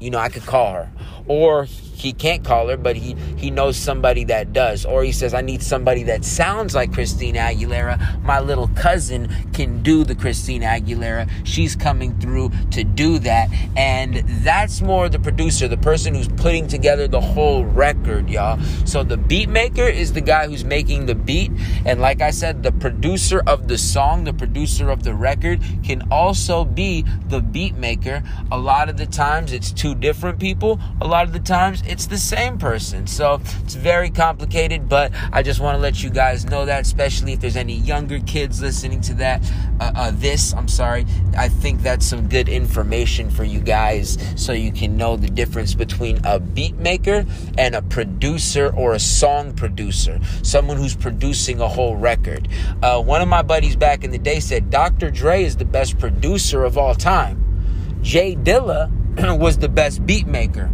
You 0.00 0.10
know, 0.10 0.18
I 0.18 0.28
could 0.28 0.44
call 0.44 0.72
her. 0.72 0.90
Or 1.26 1.66
he 2.00 2.12
can't 2.14 2.42
call 2.44 2.68
her, 2.68 2.76
but 2.76 2.96
he 2.96 3.14
he 3.36 3.50
knows 3.50 3.76
somebody 3.76 4.24
that 4.24 4.52
does. 4.52 4.84
Or 4.84 5.04
he 5.04 5.12
says, 5.12 5.34
I 5.34 5.42
need 5.42 5.62
somebody 5.62 6.04
that 6.04 6.24
sounds 6.24 6.74
like 6.74 6.92
Christina 6.92 7.40
Aguilera. 7.40 8.22
My 8.22 8.40
little 8.40 8.68
cousin 8.68 9.28
can 9.52 9.82
do 9.82 10.04
the 10.04 10.14
Christina 10.14 10.66
Aguilera. 10.66 11.30
She's 11.44 11.76
coming 11.76 12.18
through 12.18 12.50
to 12.70 12.84
do 12.84 13.18
that. 13.20 13.50
And 13.76 14.24
that's 14.44 14.80
more 14.80 15.08
the 15.08 15.18
producer, 15.18 15.68
the 15.68 15.76
person 15.76 16.14
who's 16.14 16.28
putting 16.28 16.66
together 16.68 17.06
the 17.06 17.20
whole 17.20 17.64
record, 17.64 18.30
y'all. 18.30 18.60
So 18.86 19.02
the 19.02 19.16
beat 19.18 19.48
maker 19.48 19.84
is 19.84 20.12
the 20.12 20.20
guy 20.22 20.46
who's 20.46 20.64
making 20.64 21.06
the 21.06 21.14
beat. 21.14 21.52
And 21.84 22.00
like 22.00 22.22
I 22.22 22.30
said, 22.30 22.62
the 22.62 22.72
producer 22.72 23.42
of 23.46 23.68
the 23.68 23.76
song, 23.76 24.24
the 24.24 24.32
producer 24.32 24.88
of 24.88 25.02
the 25.02 25.14
record, 25.14 25.60
can 25.84 26.08
also 26.10 26.64
be 26.64 27.04
the 27.28 27.40
beat 27.40 27.74
maker. 27.74 28.22
A 28.50 28.58
lot 28.58 28.88
of 28.88 28.96
the 28.96 29.06
times 29.06 29.52
it's 29.52 29.70
two 29.70 29.94
different 29.94 30.38
people. 30.38 30.80
A 31.02 31.06
lot 31.10 31.26
of 31.26 31.32
the 31.32 31.40
times 31.40 31.82
it's 31.86 32.06
the 32.06 32.16
same 32.18 32.56
person. 32.56 33.06
So 33.06 33.40
it's 33.62 33.74
very 33.74 34.10
complicated, 34.10 34.88
but 34.88 35.12
I 35.32 35.42
just 35.42 35.60
want 35.60 35.76
to 35.76 35.80
let 35.80 36.02
you 36.02 36.10
guys 36.10 36.44
know 36.44 36.64
that, 36.64 36.82
especially 36.82 37.32
if 37.32 37.40
there's 37.40 37.56
any 37.56 37.74
younger 37.74 38.20
kids 38.20 38.62
listening 38.62 39.00
to 39.02 39.14
that, 39.14 39.42
uh, 39.80 39.92
uh, 39.94 40.10
this, 40.14 40.54
I'm 40.54 40.68
sorry. 40.68 41.04
I 41.36 41.48
think 41.48 41.82
that's 41.82 42.06
some 42.06 42.28
good 42.28 42.48
information 42.48 43.30
for 43.30 43.44
you 43.44 43.60
guys 43.60 44.16
so 44.36 44.52
you 44.52 44.72
can 44.72 44.96
know 44.96 45.16
the 45.16 45.28
difference 45.28 45.74
between 45.74 46.20
a 46.24 46.38
beat 46.38 46.76
maker 46.76 47.26
and 47.58 47.74
a 47.74 47.82
producer 47.82 48.72
or 48.74 48.92
a 48.92 49.00
song 49.00 49.52
producer, 49.52 50.20
someone 50.42 50.76
who's 50.76 50.94
producing 50.94 51.60
a 51.60 51.68
whole 51.68 51.96
record. 51.96 52.48
Uh, 52.82 53.02
one 53.02 53.20
of 53.20 53.28
my 53.28 53.42
buddies 53.42 53.76
back 53.76 54.04
in 54.04 54.10
the 54.10 54.18
day 54.18 54.40
said 54.40 54.70
Dr. 54.70 55.10
Dre 55.10 55.42
is 55.42 55.56
the 55.56 55.64
best 55.64 55.98
producer 55.98 56.64
of 56.64 56.78
all 56.78 56.94
time. 56.94 57.98
Jay 58.02 58.36
Dilla 58.36 58.90
was 59.38 59.58
the 59.58 59.68
best 59.68 60.06
beat 60.06 60.26
maker. 60.26 60.70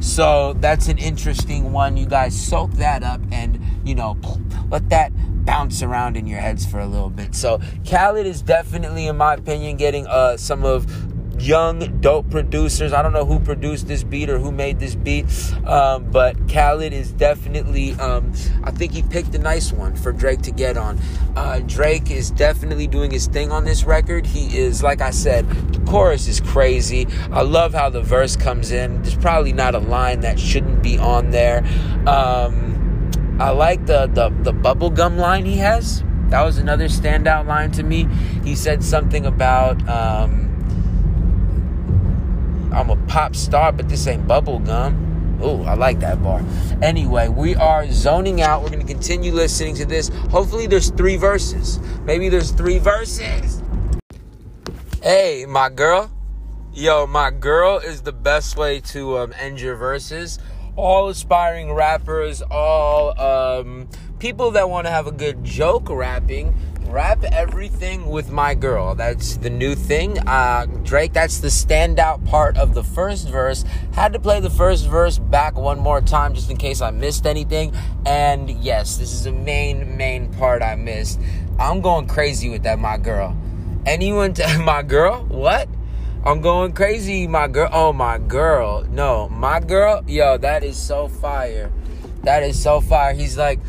So 0.00 0.54
that's 0.54 0.88
an 0.88 0.98
interesting 0.98 1.72
one. 1.72 1.96
You 1.96 2.06
guys 2.06 2.38
soak 2.38 2.72
that 2.72 3.02
up 3.02 3.20
and, 3.32 3.60
you 3.84 3.94
know, 3.94 4.16
let 4.70 4.88
that 4.90 5.12
bounce 5.44 5.82
around 5.82 6.16
in 6.16 6.26
your 6.26 6.40
heads 6.40 6.66
for 6.66 6.78
a 6.78 6.86
little 6.86 7.10
bit. 7.10 7.34
So 7.34 7.60
Khaled 7.88 8.26
is 8.26 8.42
definitely, 8.42 9.06
in 9.06 9.16
my 9.16 9.34
opinion, 9.34 9.76
getting 9.76 10.06
uh, 10.06 10.36
some 10.36 10.64
of 10.64 11.07
young, 11.40 12.00
dope 12.00 12.30
producers. 12.30 12.92
I 12.92 13.02
don't 13.02 13.12
know 13.12 13.24
who 13.24 13.38
produced 13.40 13.88
this 13.88 14.02
beat 14.02 14.30
or 14.30 14.38
who 14.38 14.52
made 14.52 14.78
this 14.78 14.94
beat, 14.94 15.26
um, 15.66 16.10
but 16.10 16.36
Khaled 16.48 16.92
is 16.92 17.12
definitely, 17.12 17.92
um, 17.94 18.32
I 18.64 18.70
think 18.70 18.92
he 18.92 19.02
picked 19.02 19.34
a 19.34 19.38
nice 19.38 19.72
one 19.72 19.96
for 19.96 20.12
Drake 20.12 20.42
to 20.42 20.50
get 20.50 20.76
on. 20.76 20.98
Uh, 21.36 21.60
Drake 21.60 22.10
is 22.10 22.30
definitely 22.30 22.86
doing 22.86 23.10
his 23.10 23.26
thing 23.26 23.52
on 23.52 23.64
this 23.64 23.84
record. 23.84 24.26
He 24.26 24.58
is, 24.58 24.82
like 24.82 25.00
I 25.00 25.10
said, 25.10 25.48
the 25.72 25.80
chorus 25.90 26.26
is 26.28 26.40
crazy. 26.40 27.06
I 27.30 27.42
love 27.42 27.74
how 27.74 27.90
the 27.90 28.02
verse 28.02 28.36
comes 28.36 28.72
in. 28.72 29.02
There's 29.02 29.16
probably 29.16 29.52
not 29.52 29.74
a 29.74 29.80
line 29.80 30.20
that 30.20 30.38
shouldn't 30.38 30.82
be 30.82 30.98
on 30.98 31.30
there. 31.30 31.64
Um, 32.06 33.10
I 33.40 33.50
like 33.50 33.86
the, 33.86 34.06
the, 34.06 34.30
the 34.42 34.52
bubblegum 34.52 35.16
line 35.16 35.44
he 35.44 35.58
has. 35.58 36.02
That 36.28 36.42
was 36.42 36.58
another 36.58 36.88
standout 36.88 37.46
line 37.46 37.70
to 37.72 37.82
me. 37.82 38.08
He 38.44 38.54
said 38.54 38.82
something 38.84 39.24
about, 39.24 39.88
um, 39.88 40.47
I'm 42.78 42.90
a 42.90 42.96
pop 43.08 43.34
star, 43.34 43.72
but 43.72 43.88
this 43.88 44.06
ain't 44.06 44.28
bubble 44.28 44.60
gum. 44.60 45.40
Ooh, 45.42 45.62
I 45.64 45.74
like 45.74 45.98
that 45.98 46.22
bar. 46.22 46.44
Anyway, 46.80 47.26
we 47.26 47.56
are 47.56 47.90
zoning 47.90 48.40
out. 48.40 48.62
We're 48.62 48.68
going 48.68 48.86
to 48.86 48.92
continue 48.92 49.32
listening 49.32 49.74
to 49.76 49.84
this. 49.84 50.10
Hopefully, 50.30 50.68
there's 50.68 50.90
three 50.90 51.16
verses. 51.16 51.80
Maybe 52.04 52.28
there's 52.28 52.52
three 52.52 52.78
verses. 52.78 53.62
Hey, 55.02 55.44
my 55.48 55.70
girl. 55.70 56.08
Yo, 56.72 57.04
my 57.08 57.32
girl 57.32 57.78
is 57.78 58.02
the 58.02 58.12
best 58.12 58.56
way 58.56 58.78
to 58.80 59.18
um, 59.18 59.34
end 59.36 59.60
your 59.60 59.74
verses. 59.74 60.38
All 60.76 61.08
aspiring 61.08 61.72
rappers, 61.72 62.42
all 62.42 63.20
um, 63.20 63.88
people 64.20 64.52
that 64.52 64.70
want 64.70 64.86
to 64.86 64.92
have 64.92 65.08
a 65.08 65.12
good 65.12 65.42
joke 65.42 65.90
rapping 65.90 66.54
rap 66.88 67.22
everything 67.24 68.06
with 68.06 68.30
my 68.30 68.54
girl. 68.54 68.94
That's 68.94 69.36
the 69.36 69.50
new 69.50 69.74
thing. 69.74 70.18
Uh, 70.26 70.66
Drake, 70.82 71.12
that's 71.12 71.38
the 71.38 71.48
standout 71.48 72.24
part 72.24 72.56
of 72.56 72.74
the 72.74 72.82
first 72.82 73.28
verse. 73.28 73.64
Had 73.92 74.12
to 74.14 74.18
play 74.18 74.40
the 74.40 74.50
first 74.50 74.86
verse 74.86 75.18
back 75.18 75.56
one 75.56 75.78
more 75.78 76.00
time 76.00 76.34
just 76.34 76.50
in 76.50 76.56
case 76.56 76.80
I 76.80 76.90
missed 76.90 77.26
anything. 77.26 77.74
And 78.06 78.50
yes, 78.50 78.96
this 78.96 79.12
is 79.12 79.24
the 79.24 79.32
main, 79.32 79.96
main 79.96 80.32
part 80.34 80.62
I 80.62 80.76
missed. 80.76 81.20
I'm 81.58 81.80
going 81.80 82.06
crazy 82.06 82.48
with 82.48 82.62
that, 82.62 82.78
my 82.78 82.96
girl. 82.96 83.36
Anyone, 83.84 84.34
t- 84.34 84.56
my 84.58 84.82
girl? 84.82 85.24
What? 85.24 85.68
I'm 86.24 86.40
going 86.40 86.72
crazy, 86.72 87.26
my 87.26 87.48
girl. 87.48 87.68
Oh, 87.72 87.92
my 87.92 88.18
girl. 88.18 88.84
No, 88.90 89.28
my 89.28 89.60
girl. 89.60 90.02
Yo, 90.06 90.36
that 90.38 90.64
is 90.64 90.76
so 90.76 91.08
fire. 91.08 91.70
That 92.22 92.42
is 92.42 92.60
so 92.60 92.80
fire. 92.80 93.14
He's 93.14 93.38
like, 93.38 93.60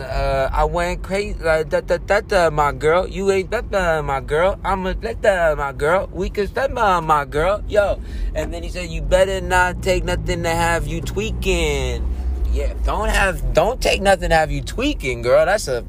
uh, 0.00 0.50
I 0.52 0.64
went 0.64 1.02
crazy. 1.02 1.38
Like, 1.38 1.70
that, 1.70 1.86
da, 1.86 1.98
da, 1.98 2.20
da, 2.20 2.50
my 2.50 2.72
girl. 2.72 3.06
You 3.06 3.30
ain't 3.30 3.50
that, 3.50 3.70
da, 3.70 4.02
my 4.02 4.20
girl. 4.20 4.58
I'm 4.64 4.86
a 4.86 4.94
that, 4.94 5.22
da, 5.22 5.54
my 5.54 5.72
girl. 5.72 6.08
We 6.12 6.30
can 6.30 6.46
that, 6.54 6.76
uh, 6.76 7.00
my 7.00 7.24
girl. 7.24 7.62
Yo. 7.68 8.00
And 8.34 8.52
then 8.52 8.62
he 8.62 8.68
said, 8.68 8.90
you 8.90 9.02
better 9.02 9.40
not 9.40 9.82
take 9.82 10.04
nothing 10.04 10.42
to 10.42 10.50
have 10.50 10.86
you 10.86 11.00
tweaking. 11.00 12.06
Yeah, 12.52 12.74
don't 12.84 13.08
have, 13.08 13.52
don't 13.52 13.80
take 13.80 14.00
nothing 14.00 14.30
to 14.30 14.34
have 14.34 14.50
you 14.50 14.62
tweaking, 14.62 15.22
girl. 15.22 15.44
That's 15.46 15.68
a 15.68 15.84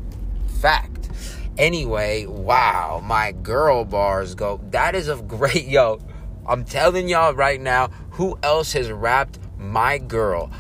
fact. 0.59 1.09
Anyway, 1.57 2.25
wow, 2.25 3.01
my 3.03 3.33
girl 3.33 3.83
bars 3.83 4.35
go. 4.35 4.61
That 4.71 4.95
is 4.95 5.09
a 5.09 5.15
great, 5.21 5.65
yo. 5.65 5.99
I'm 6.47 6.63
telling 6.63 7.07
y'all 7.07 7.33
right 7.33 7.61
now, 7.61 7.89
who 8.11 8.37
else 8.41 8.73
has 8.73 8.91
rapped 8.91 9.39
my 9.57 9.97
girl? 9.97 10.51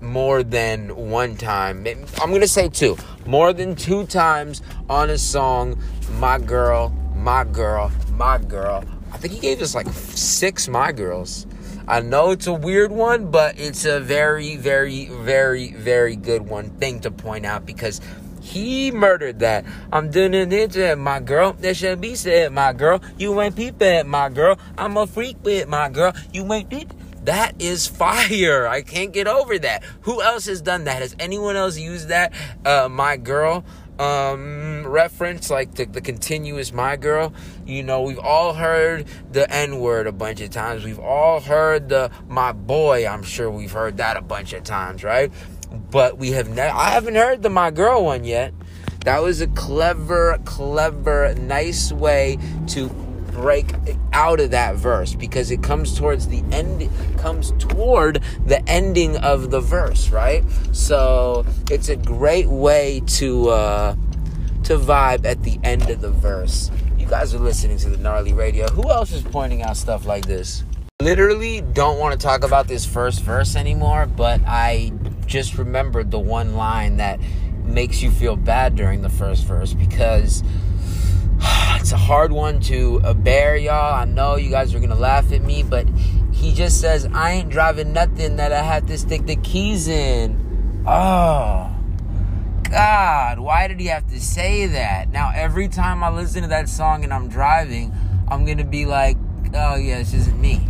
More 0.00 0.42
than 0.42 0.94
one 1.10 1.36
time. 1.36 1.86
I'm 2.20 2.30
going 2.30 2.40
to 2.40 2.48
say 2.48 2.68
two. 2.68 2.96
More 3.26 3.52
than 3.52 3.74
two 3.74 4.06
times 4.06 4.62
on 4.88 5.10
a 5.10 5.18
song, 5.18 5.80
My 6.12 6.38
Girl, 6.38 6.90
My 7.14 7.44
Girl, 7.44 7.90
My 8.12 8.38
Girl. 8.38 8.84
I 9.12 9.18
think 9.18 9.34
he 9.34 9.40
gave 9.40 9.62
us 9.62 9.74
like 9.74 9.88
six 9.88 10.68
My 10.68 10.92
Girls. 10.92 11.46
I 11.88 12.00
know 12.00 12.32
it's 12.32 12.48
a 12.48 12.52
weird 12.52 12.90
one, 12.90 13.30
but 13.30 13.58
it's 13.60 13.84
a 13.84 14.00
very, 14.00 14.56
very, 14.56 15.06
very, 15.06 15.72
very 15.72 16.16
good 16.16 16.42
one 16.42 16.70
thing 16.70 17.00
to 17.00 17.10
point 17.12 17.46
out 17.46 17.64
because 17.64 18.00
he 18.40 18.90
murdered 18.92 19.40
that. 19.40 19.64
I'm 19.92 20.10
doing 20.10 20.34
it, 20.34 20.98
my 20.98 21.20
girl. 21.20 21.52
That 21.54 21.76
should 21.76 22.00
be 22.00 22.14
said, 22.14 22.52
my 22.52 22.72
girl. 22.72 23.00
You 23.18 23.40
ain't 23.40 23.56
peeping, 23.56 24.08
my 24.08 24.28
girl. 24.28 24.58
I'm 24.78 24.96
a 24.96 25.06
freak 25.06 25.36
with 25.42 25.68
my 25.68 25.88
girl. 25.88 26.12
You 26.32 26.52
ain't. 26.52 26.92
That 27.26 27.60
is 27.60 27.88
fire. 27.88 28.68
I 28.68 28.82
can't 28.82 29.12
get 29.12 29.26
over 29.26 29.58
that. 29.58 29.82
Who 30.02 30.22
else 30.22 30.46
has 30.46 30.62
done 30.62 30.84
that? 30.84 31.02
Has 31.02 31.16
anyone 31.18 31.56
else 31.56 31.76
used 31.76 32.08
that? 32.08 32.32
Uh, 32.64 32.88
my 32.88 33.16
girl 33.16 33.64
um 33.98 34.86
reference 34.86 35.48
like 35.48 35.74
the, 35.76 35.86
the 35.86 36.02
continuous 36.02 36.70
my 36.70 36.96
girl 36.96 37.32
you 37.64 37.82
know 37.82 38.02
we've 38.02 38.18
all 38.18 38.52
heard 38.52 39.06
the 39.32 39.50
n-word 39.50 40.06
a 40.06 40.12
bunch 40.12 40.42
of 40.42 40.50
times 40.50 40.84
we've 40.84 40.98
all 40.98 41.40
heard 41.40 41.88
the 41.88 42.10
my 42.28 42.52
boy 42.52 43.06
i'm 43.06 43.22
sure 43.22 43.50
we've 43.50 43.72
heard 43.72 43.96
that 43.96 44.18
a 44.18 44.20
bunch 44.20 44.52
of 44.52 44.62
times 44.62 45.02
right 45.02 45.32
but 45.90 46.18
we 46.18 46.32
have 46.32 46.50
never 46.50 46.76
i 46.76 46.90
haven't 46.90 47.14
heard 47.14 47.42
the 47.42 47.48
my 47.48 47.70
girl 47.70 48.04
one 48.04 48.22
yet 48.22 48.52
that 49.06 49.22
was 49.22 49.40
a 49.40 49.46
clever 49.46 50.38
clever 50.44 51.34
nice 51.36 51.90
way 51.90 52.36
to 52.66 52.90
break 53.36 53.70
out 54.14 54.40
of 54.40 54.50
that 54.50 54.76
verse 54.76 55.14
because 55.14 55.50
it 55.50 55.62
comes 55.62 55.96
towards 55.96 56.26
the 56.28 56.42
end 56.50 56.88
comes 57.18 57.52
toward 57.58 58.22
the 58.46 58.66
ending 58.68 59.16
of 59.18 59.50
the 59.50 59.60
verse, 59.60 60.08
right? 60.10 60.42
So 60.72 61.44
it's 61.70 61.90
a 61.90 61.96
great 61.96 62.48
way 62.48 63.02
to 63.18 63.50
uh 63.50 63.96
to 64.64 64.78
vibe 64.78 65.26
at 65.26 65.42
the 65.42 65.60
end 65.62 65.90
of 65.90 66.00
the 66.00 66.10
verse. 66.10 66.70
You 66.98 67.06
guys 67.06 67.34
are 67.34 67.38
listening 67.38 67.76
to 67.78 67.90
the 67.90 67.98
gnarly 67.98 68.32
radio. 68.32 68.66
Who 68.68 68.90
else 68.90 69.12
is 69.12 69.22
pointing 69.22 69.62
out 69.62 69.76
stuff 69.76 70.06
like 70.06 70.26
this? 70.26 70.64
Literally 71.02 71.60
don't 71.60 71.98
want 71.98 72.18
to 72.18 72.26
talk 72.26 72.42
about 72.42 72.66
this 72.66 72.86
first 72.86 73.20
verse 73.20 73.54
anymore, 73.54 74.06
but 74.06 74.40
I 74.46 74.92
just 75.26 75.58
remembered 75.58 76.10
the 76.10 76.18
one 76.18 76.56
line 76.56 76.96
that 76.96 77.20
makes 77.64 78.00
you 78.00 78.10
feel 78.10 78.34
bad 78.34 78.76
during 78.76 79.02
the 79.02 79.10
first 79.10 79.44
verse 79.44 79.74
because 79.74 80.42
it's 81.86 81.92
a 81.92 81.96
hard 81.96 82.32
one 82.32 82.58
to 82.58 83.00
uh, 83.04 83.14
bear, 83.14 83.56
y'all. 83.56 83.94
I 83.94 84.06
know 84.06 84.34
you 84.34 84.50
guys 84.50 84.74
are 84.74 84.80
gonna 84.80 84.96
laugh 84.96 85.30
at 85.30 85.40
me, 85.42 85.62
but 85.62 85.88
he 86.32 86.52
just 86.52 86.80
says, 86.80 87.08
I 87.12 87.30
ain't 87.30 87.48
driving 87.48 87.92
nothing 87.92 88.38
that 88.38 88.52
I 88.52 88.60
have 88.60 88.86
to 88.86 88.98
stick 88.98 89.24
the 89.24 89.36
keys 89.36 89.86
in. 89.86 90.82
Oh, 90.84 91.72
God, 92.64 93.38
why 93.38 93.68
did 93.68 93.78
he 93.78 93.86
have 93.86 94.04
to 94.08 94.20
say 94.20 94.66
that? 94.66 95.10
Now, 95.10 95.30
every 95.32 95.68
time 95.68 96.02
I 96.02 96.10
listen 96.10 96.42
to 96.42 96.48
that 96.48 96.68
song 96.68 97.04
and 97.04 97.14
I'm 97.14 97.28
driving, 97.28 97.94
I'm 98.26 98.44
gonna 98.44 98.64
be 98.64 98.84
like, 98.84 99.16
oh, 99.54 99.76
yeah, 99.76 99.98
this 99.98 100.12
isn't 100.12 100.40
me. 100.40 100.66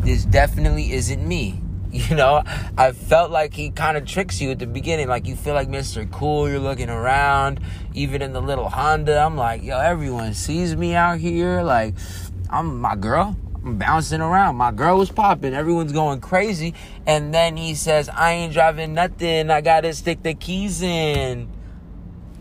This 0.00 0.26
definitely 0.26 0.92
isn't 0.92 1.26
me. 1.26 1.62
You 2.08 2.16
know, 2.16 2.42
I 2.76 2.90
felt 2.90 3.30
like 3.30 3.54
he 3.54 3.70
kind 3.70 3.96
of 3.96 4.04
tricks 4.04 4.40
you 4.40 4.50
at 4.50 4.58
the 4.58 4.66
beginning. 4.66 5.06
Like 5.06 5.28
you 5.28 5.36
feel 5.36 5.54
like 5.54 5.68
Mr. 5.68 6.10
Cool, 6.10 6.48
you're 6.48 6.58
looking 6.58 6.90
around, 6.90 7.60
even 7.94 8.20
in 8.20 8.32
the 8.32 8.42
little 8.42 8.68
Honda. 8.68 9.16
I'm 9.16 9.36
like, 9.36 9.62
yo, 9.62 9.78
everyone 9.78 10.34
sees 10.34 10.74
me 10.74 10.96
out 10.96 11.20
here. 11.20 11.62
Like, 11.62 11.94
I'm 12.50 12.80
my 12.80 12.96
girl. 12.96 13.36
I'm 13.64 13.78
bouncing 13.78 14.20
around. 14.20 14.56
My 14.56 14.72
girl 14.72 14.98
was 14.98 15.12
popping. 15.12 15.54
Everyone's 15.54 15.92
going 15.92 16.20
crazy. 16.20 16.74
And 17.06 17.32
then 17.32 17.56
he 17.56 17.76
says, 17.76 18.08
I 18.08 18.32
ain't 18.32 18.52
driving 18.52 18.94
nothing. 18.94 19.50
I 19.50 19.60
gotta 19.60 19.94
stick 19.94 20.24
the 20.24 20.34
keys 20.34 20.82
in. 20.82 21.48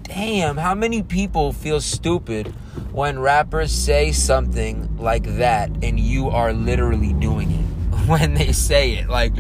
Damn, 0.01 0.57
how 0.57 0.73
many 0.73 1.03
people 1.03 1.53
feel 1.53 1.79
stupid 1.79 2.47
when 2.91 3.19
rappers 3.19 3.71
say 3.71 4.13
something 4.13 4.97
like 4.97 5.37
that 5.37 5.69
and 5.83 5.99
you 5.99 6.29
are 6.29 6.53
literally 6.53 7.13
doing 7.13 7.51
it? 7.51 7.72
when 8.07 8.33
they 8.33 8.51
say 8.51 8.93
it. 8.93 9.09
Like, 9.09 9.33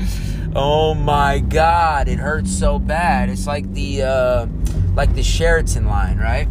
oh 0.55 0.93
my 0.93 1.39
god, 1.39 2.07
it 2.07 2.19
hurts 2.19 2.51
so 2.51 2.79
bad. 2.79 3.29
It's 3.29 3.47
like 3.47 3.71
the 3.73 4.03
uh, 4.03 4.47
like 4.95 5.13
the 5.15 5.23
Sheraton 5.23 5.85
line, 5.85 6.17
right? 6.17 6.47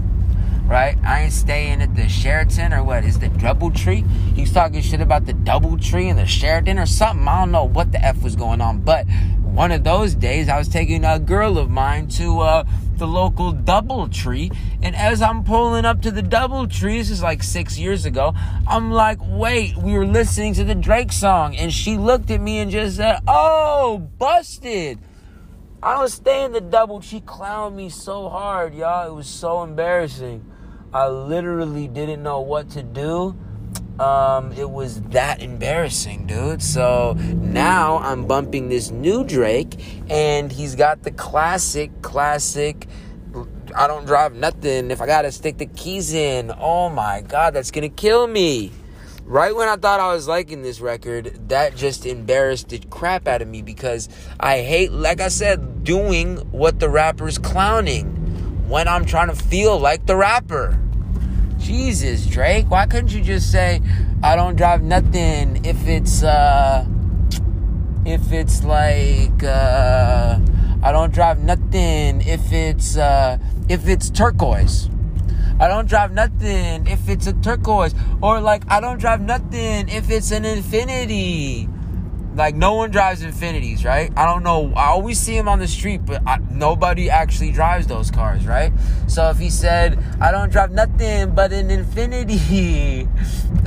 Right? 0.64 0.97
I 1.04 1.23
ain't 1.23 1.33
staying 1.33 1.83
at 1.83 1.95
the 1.97 2.09
Sheraton 2.09 2.73
or 2.73 2.83
what 2.85 3.04
is 3.04 3.19
the 3.19 3.28
DoubleTree? 3.28 4.09
He's 4.35 4.52
talking 4.52 4.81
shit 4.81 5.00
about 5.00 5.26
the 5.26 5.33
Double 5.33 5.76
Tree 5.76 6.09
and 6.09 6.19
the 6.19 6.26
Sheraton 6.26 6.78
or 6.78 6.87
something. 6.87 7.26
I 7.28 7.40
don't 7.40 7.52
know 7.52 7.64
what 7.64 7.92
the 7.92 8.02
F 8.02 8.23
was 8.23 8.37
going 8.37 8.61
on, 8.61 8.81
but 8.81 9.07
one 9.42 9.71
of 9.71 9.85
those 9.85 10.14
days 10.14 10.49
I 10.49 10.57
was 10.57 10.69
taking 10.69 11.04
a 11.04 11.19
girl 11.19 11.59
of 11.59 11.69
mine 11.69 12.09
to 12.09 12.40
uh, 12.40 12.64
the 12.99 13.07
local 13.07 13.53
DoubleTree, 13.53 14.57
and 14.83 14.95
as 14.97 15.23
I'm 15.23 15.45
pulling 15.45 15.85
up 15.85 16.03
to 16.03 16.11
the 16.11 16.23
DoubleTree, 16.23 16.99
this 16.99 17.11
is 17.11 17.23
like 17.23 17.43
six 17.43 17.79
years 17.79 18.05
ago, 18.05 18.35
I'm 18.67 18.91
like, 18.91 19.19
wait, 19.23 19.77
we 19.77 19.93
were 19.93 20.07
listening 20.07 20.55
to 20.55 20.65
the 20.65 20.75
Drake 20.75 21.13
song, 21.13 21.57
and 21.57 21.73
she 21.73 21.97
looked 21.97 22.31
at 22.31 22.41
me 22.41 22.59
and 22.59 22.71
just 22.71 22.97
said, 22.97 23.21
oh, 23.27 23.99
busted. 24.19 24.99
I 25.83 26.01
was 26.01 26.15
staying 26.15 26.51
stay 26.51 26.61
the 26.61 26.61
double. 26.61 27.01
She 27.01 27.21
clowned 27.21 27.75
me 27.75 27.89
so 27.89 28.29
hard, 28.29 28.75
y'all. 28.75 29.11
It 29.11 29.15
was 29.15 29.27
so 29.27 29.63
embarrassing. 29.63 30.45
I 30.95 31.09
literally 31.09 31.89
didn't 31.89 32.23
know 32.23 32.41
what 32.41 32.71
to 32.71 32.83
do 32.83 33.37
um, 33.99 34.53
it 34.53 34.71
was 34.71 35.01
that 35.03 35.43
embarrassing, 35.43 36.27
dude. 36.27 36.63
So 36.63 37.15
now 37.35 37.99
I'm 37.99 38.27
bumping 38.27 38.69
this 38.69 38.91
new 38.91 39.25
Drake, 39.25 39.83
and 40.11 40.51
he's 40.51 40.75
got 40.75 41.03
the 41.03 41.11
classic, 41.11 42.03
classic. 42.03 42.87
I 43.75 43.87
don't 43.87 44.05
drive 44.05 44.35
nothing 44.35 44.91
if 44.91 45.01
I 45.01 45.07
gotta 45.07 45.33
stick 45.33 45.59
the 45.59 45.67
keys 45.67 46.13
in. 46.13 46.53
Oh 46.59 46.89
my 46.89 47.23
god, 47.23 47.55
that's 47.55 47.71
gonna 47.71 47.89
kill 47.89 48.27
me. 48.27 48.73
Right 49.25 49.55
when 49.55 49.69
I 49.69 49.77
thought 49.77 50.01
I 50.01 50.13
was 50.13 50.27
liking 50.27 50.63
this 50.63 50.81
record, 50.81 51.49
that 51.49 51.77
just 51.77 52.05
embarrassed 52.05 52.69
the 52.71 52.81
crap 52.91 53.29
out 53.29 53.41
of 53.41 53.49
me 53.49 53.63
because 53.63 54.09
I 54.41 54.59
hate, 54.59 54.91
like 54.93 55.21
I 55.21 55.29
said, 55.29 55.85
doing 55.85 56.39
what 56.51 56.81
the 56.81 56.89
rapper's 56.89 57.39
clowning 57.39 58.69
when 58.69 58.89
I'm 58.89 59.05
trying 59.05 59.28
to 59.28 59.37
feel 59.37 59.78
like 59.78 60.07
the 60.07 60.17
rapper. 60.17 60.78
Jesus, 61.63 62.27
Drake, 62.27 62.69
why 62.69 62.87
couldn't 62.87 63.13
you 63.13 63.23
just 63.23 63.53
say, 63.53 63.81
I 64.23 64.35
don't 64.35 64.57
drive 64.57 64.83
nothing 64.83 65.65
if 65.65 65.87
it's, 65.87 66.25
uh, 66.25 66.85
if 68.05 68.33
it's 68.33 68.65
like, 68.65 69.45
uh, 69.45 70.41
I 70.83 70.91
don't 70.91 71.15
drive 71.15 71.39
nothing 71.39 72.21
if 72.23 72.53
it's, 72.53 72.97
uh, 72.97 73.39
if 73.69 73.87
it's 73.87 74.11
turquoise. 74.11 74.91
I 75.61 75.69
don't 75.69 75.89
drive 75.89 76.13
nothing 76.13 76.89
if 76.89 77.09
it's 77.09 77.29
a 77.29 77.33
turquoise. 77.33 77.95
Or 78.21 78.41
like, 78.41 78.65
I 78.69 78.81
don't 78.81 78.99
drive 78.99 79.21
nothing 79.21 79.89
if 79.89 80.11
it's 80.11 80.33
an 80.33 80.43
Infiniti. 80.43 81.72
Like 82.34 82.54
no 82.54 82.75
one 82.75 82.90
drives 82.90 83.23
Infinitis, 83.23 83.84
right? 83.84 84.10
I 84.16 84.25
don't 84.25 84.42
know. 84.42 84.73
I 84.75 84.86
always 84.86 85.18
see 85.18 85.36
him 85.36 85.49
on 85.49 85.58
the 85.58 85.68
street, 85.68 86.06
but 86.06 86.23
I, 86.26 86.38
nobody 86.50 87.10
actually 87.10 87.52
drives 87.52 87.86
those 87.86 88.10
cars, 88.10 88.47
right? 88.47 88.73
So 89.06 89.28
if 89.28 89.38
he 89.38 89.50
said, 89.50 90.02
"I 90.21 90.30
don't 90.30 90.50
drive 90.50 90.73
nothing 90.73 91.34
but 91.34 91.52
an 91.52 91.68
Infiniti," 91.68 93.06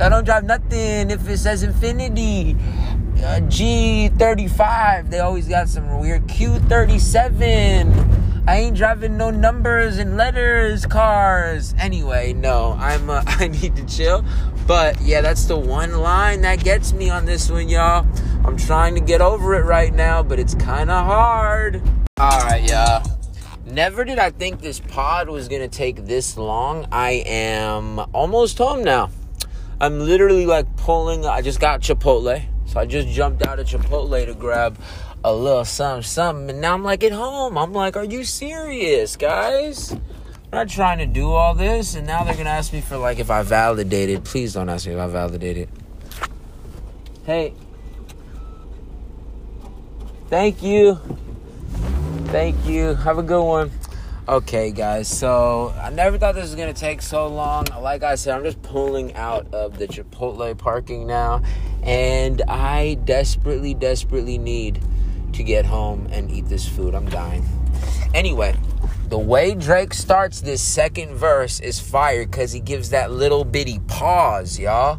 I 0.00 0.08
don't 0.08 0.24
drive 0.24 0.44
nothing 0.44 1.10
if 1.10 1.28
it 1.28 1.38
says 1.38 1.64
Infiniti. 1.64 2.58
Uh, 3.16 3.40
G35, 3.48 5.10
they 5.10 5.20
always 5.20 5.48
got 5.48 5.68
some 5.68 6.00
weird 6.00 6.26
Q37. 6.26 8.26
I 8.48 8.58
ain't 8.58 8.76
driving 8.76 9.16
no 9.16 9.30
numbers 9.30 9.98
and 9.98 10.16
letters 10.16 10.86
cars. 10.86 11.74
Anyway, 11.78 12.32
no, 12.32 12.76
I'm 12.78 13.10
uh, 13.10 13.22
I 13.26 13.48
need 13.48 13.76
to 13.76 13.86
chill. 13.86 14.24
But 14.66 15.00
yeah, 15.00 15.20
that's 15.20 15.44
the 15.44 15.56
one 15.56 15.92
line 15.92 16.40
that 16.40 16.64
gets 16.64 16.92
me 16.92 17.08
on 17.08 17.24
this 17.24 17.48
one, 17.50 17.68
y'all. 17.68 18.06
I'm 18.44 18.56
trying 18.56 18.94
to 18.96 19.00
get 19.00 19.20
over 19.20 19.54
it 19.54 19.64
right 19.64 19.94
now, 19.94 20.22
but 20.22 20.40
it's 20.40 20.54
kind 20.56 20.90
of 20.90 21.06
hard. 21.06 21.82
All 22.18 22.40
right, 22.40 22.68
y'all. 22.68 23.06
Never 23.64 24.04
did 24.04 24.18
I 24.18 24.30
think 24.30 24.60
this 24.60 24.80
pod 24.80 25.28
was 25.28 25.48
gonna 25.48 25.68
take 25.68 26.06
this 26.06 26.36
long. 26.36 26.86
I 26.90 27.22
am 27.26 28.00
almost 28.12 28.58
home 28.58 28.82
now. 28.82 29.10
I'm 29.80 30.00
literally 30.00 30.46
like 30.46 30.76
pulling. 30.76 31.26
I 31.26 31.42
just 31.42 31.60
got 31.60 31.80
Chipotle, 31.80 32.42
so 32.66 32.80
I 32.80 32.86
just 32.86 33.08
jumped 33.08 33.46
out 33.46 33.58
of 33.58 33.66
Chipotle 33.66 34.24
to 34.24 34.34
grab 34.34 34.78
a 35.22 35.34
little 35.34 35.64
something, 35.64 36.02
something. 36.02 36.50
And 36.50 36.60
now 36.60 36.74
I'm 36.74 36.82
like 36.82 37.04
at 37.04 37.12
home. 37.12 37.58
I'm 37.58 37.72
like, 37.72 37.96
are 37.96 38.04
you 38.04 38.24
serious, 38.24 39.16
guys? 39.16 39.96
Not 40.56 40.70
trying 40.70 40.96
to 41.00 41.06
do 41.06 41.32
all 41.32 41.52
this. 41.52 41.96
And 41.96 42.06
now 42.06 42.24
they're 42.24 42.32
going 42.32 42.46
to 42.46 42.50
ask 42.50 42.72
me 42.72 42.80
for 42.80 42.96
like 42.96 43.18
if 43.18 43.30
I 43.30 43.42
validated. 43.42 44.24
Please 44.24 44.54
don't 44.54 44.70
ask 44.70 44.86
me 44.86 44.94
if 44.94 44.98
I 44.98 45.06
validated. 45.06 45.68
Hey. 47.26 47.52
Thank 50.30 50.62
you. 50.62 50.98
Thank 52.28 52.64
you. 52.64 52.94
Have 52.94 53.18
a 53.18 53.22
good 53.22 53.44
one. 53.44 53.70
Okay, 54.26 54.72
guys, 54.72 55.06
so 55.08 55.74
I 55.78 55.90
never 55.90 56.18
thought 56.18 56.34
this 56.34 56.44
was 56.44 56.56
gonna 56.56 56.72
take 56.72 57.00
so 57.00 57.28
long. 57.28 57.66
Like 57.80 58.02
I 58.02 58.16
said, 58.16 58.34
I'm 58.34 58.42
just 58.42 58.60
pulling 58.62 59.14
out 59.14 59.46
of 59.54 59.78
the 59.78 59.86
Chipotle 59.86 60.58
parking 60.58 61.06
now, 61.06 61.42
and 61.84 62.42
I 62.48 62.94
desperately, 63.04 63.72
desperately 63.72 64.36
need 64.36 64.82
to 65.34 65.44
get 65.44 65.64
home 65.64 66.08
and 66.10 66.28
eat 66.28 66.48
this 66.48 66.66
food. 66.68 66.96
I'm 66.96 67.08
dying. 67.08 67.46
Anyway, 68.14 68.56
the 69.08 69.18
way 69.18 69.54
Drake 69.54 69.94
starts 69.94 70.40
this 70.40 70.60
second 70.60 71.14
verse 71.14 71.60
is 71.60 71.78
fire 71.78 72.26
because 72.26 72.52
he 72.52 72.60
gives 72.60 72.90
that 72.90 73.10
little 73.12 73.44
bitty 73.44 73.78
pause, 73.86 74.58
y'all. 74.58 74.98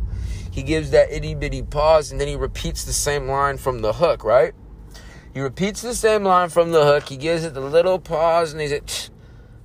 He 0.51 0.63
gives 0.63 0.91
that 0.91 1.11
itty 1.11 1.35
bitty 1.35 1.61
pause 1.61 2.11
and 2.11 2.19
then 2.19 2.27
he 2.27 2.35
repeats 2.35 2.85
the 2.85 2.93
same 2.93 3.27
line 3.27 3.57
from 3.57 3.81
the 3.81 3.93
hook, 3.93 4.23
right? 4.23 4.53
He 5.33 5.41
repeats 5.41 5.81
the 5.81 5.93
same 5.93 6.23
line 6.23 6.49
from 6.49 6.71
the 6.71 6.83
hook. 6.85 7.09
He 7.09 7.17
gives 7.17 7.43
it 7.43 7.53
the 7.53 7.61
little 7.61 7.99
pause 7.99 8.53
and 8.53 8.61
he's 8.61 8.71
like, 8.71 8.89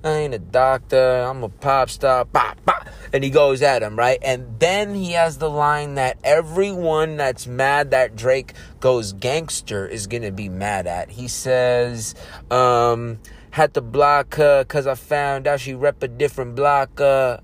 I 0.03 0.09
ain't 0.09 0.33
a 0.33 0.39
doctor. 0.39 1.21
I'm 1.21 1.43
a 1.43 1.49
pop 1.49 1.89
star. 1.89 2.25
Bah, 2.25 2.55
bah. 2.65 2.83
And 3.13 3.23
he 3.23 3.29
goes 3.29 3.61
at 3.61 3.81
him, 3.81 3.97
right? 3.97 4.19
And 4.21 4.59
then 4.59 4.93
he 4.93 5.13
has 5.13 5.37
the 5.37 5.49
line 5.49 5.95
that 5.95 6.17
everyone 6.23 7.15
that's 7.15 7.47
mad 7.47 7.91
that 7.91 8.15
Drake 8.15 8.53
goes 8.81 9.13
gangster 9.13 9.87
is 9.87 10.07
going 10.07 10.23
to 10.23 10.31
be 10.31 10.49
mad 10.49 10.87
at. 10.87 11.09
He 11.11 11.29
says, 11.29 12.15
um, 12.51 13.19
had 13.53 13.71
to 13.75 13.81
block 13.81 14.33
her 14.33 14.63
because 14.63 14.87
I 14.87 14.95
found 14.95 15.45
out 15.45 15.59
she 15.59 15.75
rep 15.75 16.01
a 16.01 16.07
different 16.07 16.55
block. 16.55 16.99
Uh, 16.99 17.37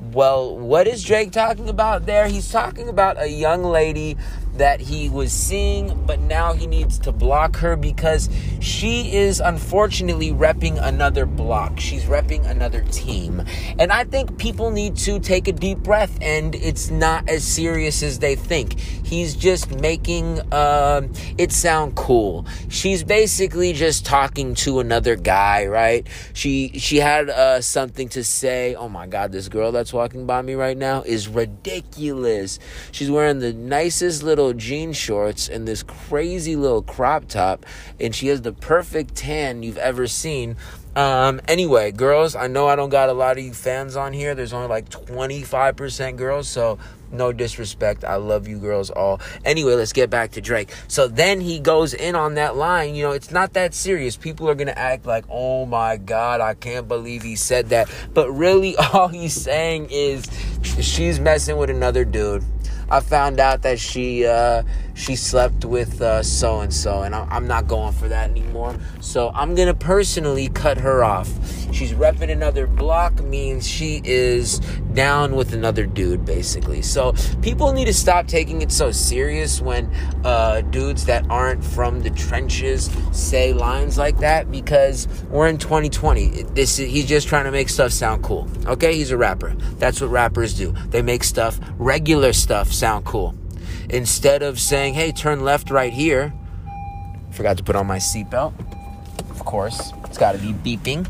well, 0.00 0.56
what 0.56 0.88
is 0.88 1.04
Drake 1.04 1.30
talking 1.30 1.68
about 1.68 2.06
there? 2.06 2.26
He's 2.26 2.50
talking 2.50 2.88
about 2.88 3.20
a 3.20 3.28
young 3.28 3.62
lady 3.62 4.16
that 4.58 4.80
he 4.80 5.08
was 5.08 5.32
seeing, 5.32 6.04
but 6.06 6.20
now 6.20 6.52
he 6.52 6.66
needs 6.66 6.98
to 7.00 7.12
block 7.12 7.56
her 7.56 7.76
because 7.76 8.28
she 8.60 9.14
is 9.14 9.40
unfortunately 9.40 10.32
repping 10.32 10.82
another 10.82 11.26
block. 11.26 11.78
She's 11.78 12.04
repping 12.04 12.48
another 12.48 12.82
team. 12.90 13.44
And 13.78 13.92
I 13.92 14.04
think 14.04 14.38
people 14.38 14.70
need 14.70 14.96
to 14.98 15.20
take 15.20 15.48
a 15.48 15.52
deep 15.52 15.78
breath, 15.78 16.18
and 16.20 16.54
it's 16.54 16.90
not 16.90 17.28
as 17.28 17.44
serious 17.44 18.02
as 18.02 18.18
they 18.18 18.34
think. 18.34 18.78
He's 18.78 19.34
just 19.34 19.70
making 19.70 20.40
uh, 20.52 21.06
it 21.38 21.52
sound 21.52 21.94
cool. 21.94 22.46
She's 22.68 23.04
basically 23.04 23.72
just 23.72 24.04
talking 24.04 24.54
to 24.56 24.80
another 24.80 25.16
guy, 25.16 25.66
right? 25.66 26.06
She 26.32 26.78
she 26.78 26.96
had 26.96 27.30
uh, 27.30 27.60
something 27.60 28.08
to 28.10 28.24
say. 28.24 28.74
Oh 28.74 28.88
my 28.88 29.06
God, 29.06 29.32
this 29.32 29.48
girl 29.48 29.70
that's 29.70 29.92
walking 29.92 30.26
by 30.26 30.42
me 30.42 30.54
right 30.54 30.76
now 30.76 31.02
is 31.02 31.28
ridiculous. 31.28 32.58
She's 32.90 33.10
wearing 33.10 33.38
the 33.38 33.52
nicest 33.52 34.22
little 34.22 34.45
jean 34.52 34.92
shorts 34.92 35.48
and 35.48 35.66
this 35.66 35.82
crazy 35.82 36.56
little 36.56 36.82
crop 36.82 37.28
top, 37.28 37.64
and 38.00 38.14
she 38.14 38.28
has 38.28 38.42
the 38.42 38.52
perfect 38.52 39.14
tan 39.14 39.62
you've 39.62 39.78
ever 39.78 40.06
seen. 40.06 40.56
Um, 40.96 41.42
anyway, 41.46 41.92
girls, 41.92 42.34
I 42.34 42.46
know 42.46 42.68
I 42.68 42.74
don't 42.74 42.88
got 42.88 43.10
a 43.10 43.12
lot 43.12 43.36
of 43.36 43.44
you 43.44 43.52
fans 43.52 43.96
on 43.96 44.14
here. 44.14 44.34
There's 44.34 44.54
only 44.54 44.68
like 44.68 44.88
25% 44.88 46.16
girls, 46.16 46.48
so 46.48 46.78
no 47.12 47.32
disrespect. 47.32 48.02
I 48.02 48.16
love 48.16 48.48
you 48.48 48.58
girls 48.58 48.90
all. 48.90 49.20
Anyway, 49.44 49.74
let's 49.74 49.92
get 49.92 50.08
back 50.08 50.32
to 50.32 50.40
Drake. 50.40 50.70
So 50.88 51.06
then 51.06 51.40
he 51.40 51.60
goes 51.60 51.92
in 51.92 52.14
on 52.14 52.34
that 52.34 52.56
line. 52.56 52.94
You 52.94 53.04
know, 53.04 53.12
it's 53.12 53.30
not 53.30 53.52
that 53.52 53.74
serious. 53.74 54.16
People 54.16 54.48
are 54.48 54.54
going 54.54 54.68
to 54.68 54.78
act 54.78 55.04
like, 55.06 55.26
oh 55.28 55.66
my 55.66 55.98
God, 55.98 56.40
I 56.40 56.54
can't 56.54 56.88
believe 56.88 57.22
he 57.22 57.36
said 57.36 57.68
that. 57.68 57.90
But 58.14 58.30
really, 58.30 58.74
all 58.92 59.08
he's 59.08 59.34
saying 59.34 59.88
is 59.90 60.24
she's 60.80 61.20
messing 61.20 61.58
with 61.58 61.70
another 61.70 62.04
dude. 62.04 62.42
I 62.90 63.00
found 63.00 63.40
out 63.40 63.62
that 63.62 63.78
she 63.78 64.26
uh, 64.26 64.62
she 64.94 65.16
slept 65.16 65.64
with 65.64 66.02
so 66.24 66.60
and 66.60 66.72
so, 66.72 67.02
and 67.02 67.14
I'm 67.14 67.46
not 67.46 67.66
going 67.66 67.92
for 67.92 68.08
that 68.08 68.30
anymore. 68.30 68.76
So 69.00 69.30
I'm 69.34 69.54
gonna 69.54 69.74
personally 69.74 70.48
cut 70.48 70.78
her 70.78 71.04
off. 71.04 71.28
She's 71.72 71.92
repping 71.92 72.30
another 72.30 72.66
block 72.66 73.22
means 73.22 73.68
she 73.68 74.00
is 74.04 74.60
down 74.94 75.36
with 75.36 75.52
another 75.52 75.84
dude, 75.84 76.24
basically. 76.24 76.80
So 76.82 77.12
people 77.42 77.72
need 77.72 77.84
to 77.84 77.94
stop 77.94 78.26
taking 78.26 78.62
it 78.62 78.72
so 78.72 78.90
serious 78.90 79.60
when 79.60 79.92
uh, 80.24 80.62
dudes 80.62 81.04
that 81.06 81.26
aren't 81.28 81.62
from 81.62 82.00
the 82.00 82.10
trenches 82.10 82.90
say 83.12 83.52
lines 83.52 83.98
like 83.98 84.18
that 84.18 84.50
because 84.50 85.06
we're 85.28 85.48
in 85.48 85.58
2020. 85.58 86.44
This 86.54 86.78
is, 86.78 86.90
he's 86.90 87.06
just 87.06 87.28
trying 87.28 87.44
to 87.44 87.52
make 87.52 87.68
stuff 87.68 87.92
sound 87.92 88.22
cool. 88.22 88.48
Okay, 88.66 88.94
he's 88.94 89.10
a 89.10 89.16
rapper. 89.16 89.54
That's 89.78 90.00
what 90.00 90.10
rappers 90.10 90.54
do. 90.54 90.72
They 90.88 91.02
make 91.02 91.24
stuff, 91.24 91.60
regular 91.78 92.32
stuff, 92.32 92.72
sound 92.78 93.04
cool. 93.04 93.34
Instead 93.88 94.42
of 94.42 94.60
saying, 94.60 94.94
"Hey, 94.94 95.12
turn 95.12 95.40
left 95.40 95.70
right 95.70 95.92
here," 95.92 96.32
forgot 97.30 97.56
to 97.56 97.62
put 97.62 97.76
on 97.76 97.86
my 97.86 97.98
seatbelt. 97.98 98.52
Of 99.30 99.44
course, 99.44 99.92
it's 100.04 100.18
got 100.18 100.32
to 100.32 100.38
be 100.38 100.52
beeping. 100.52 101.06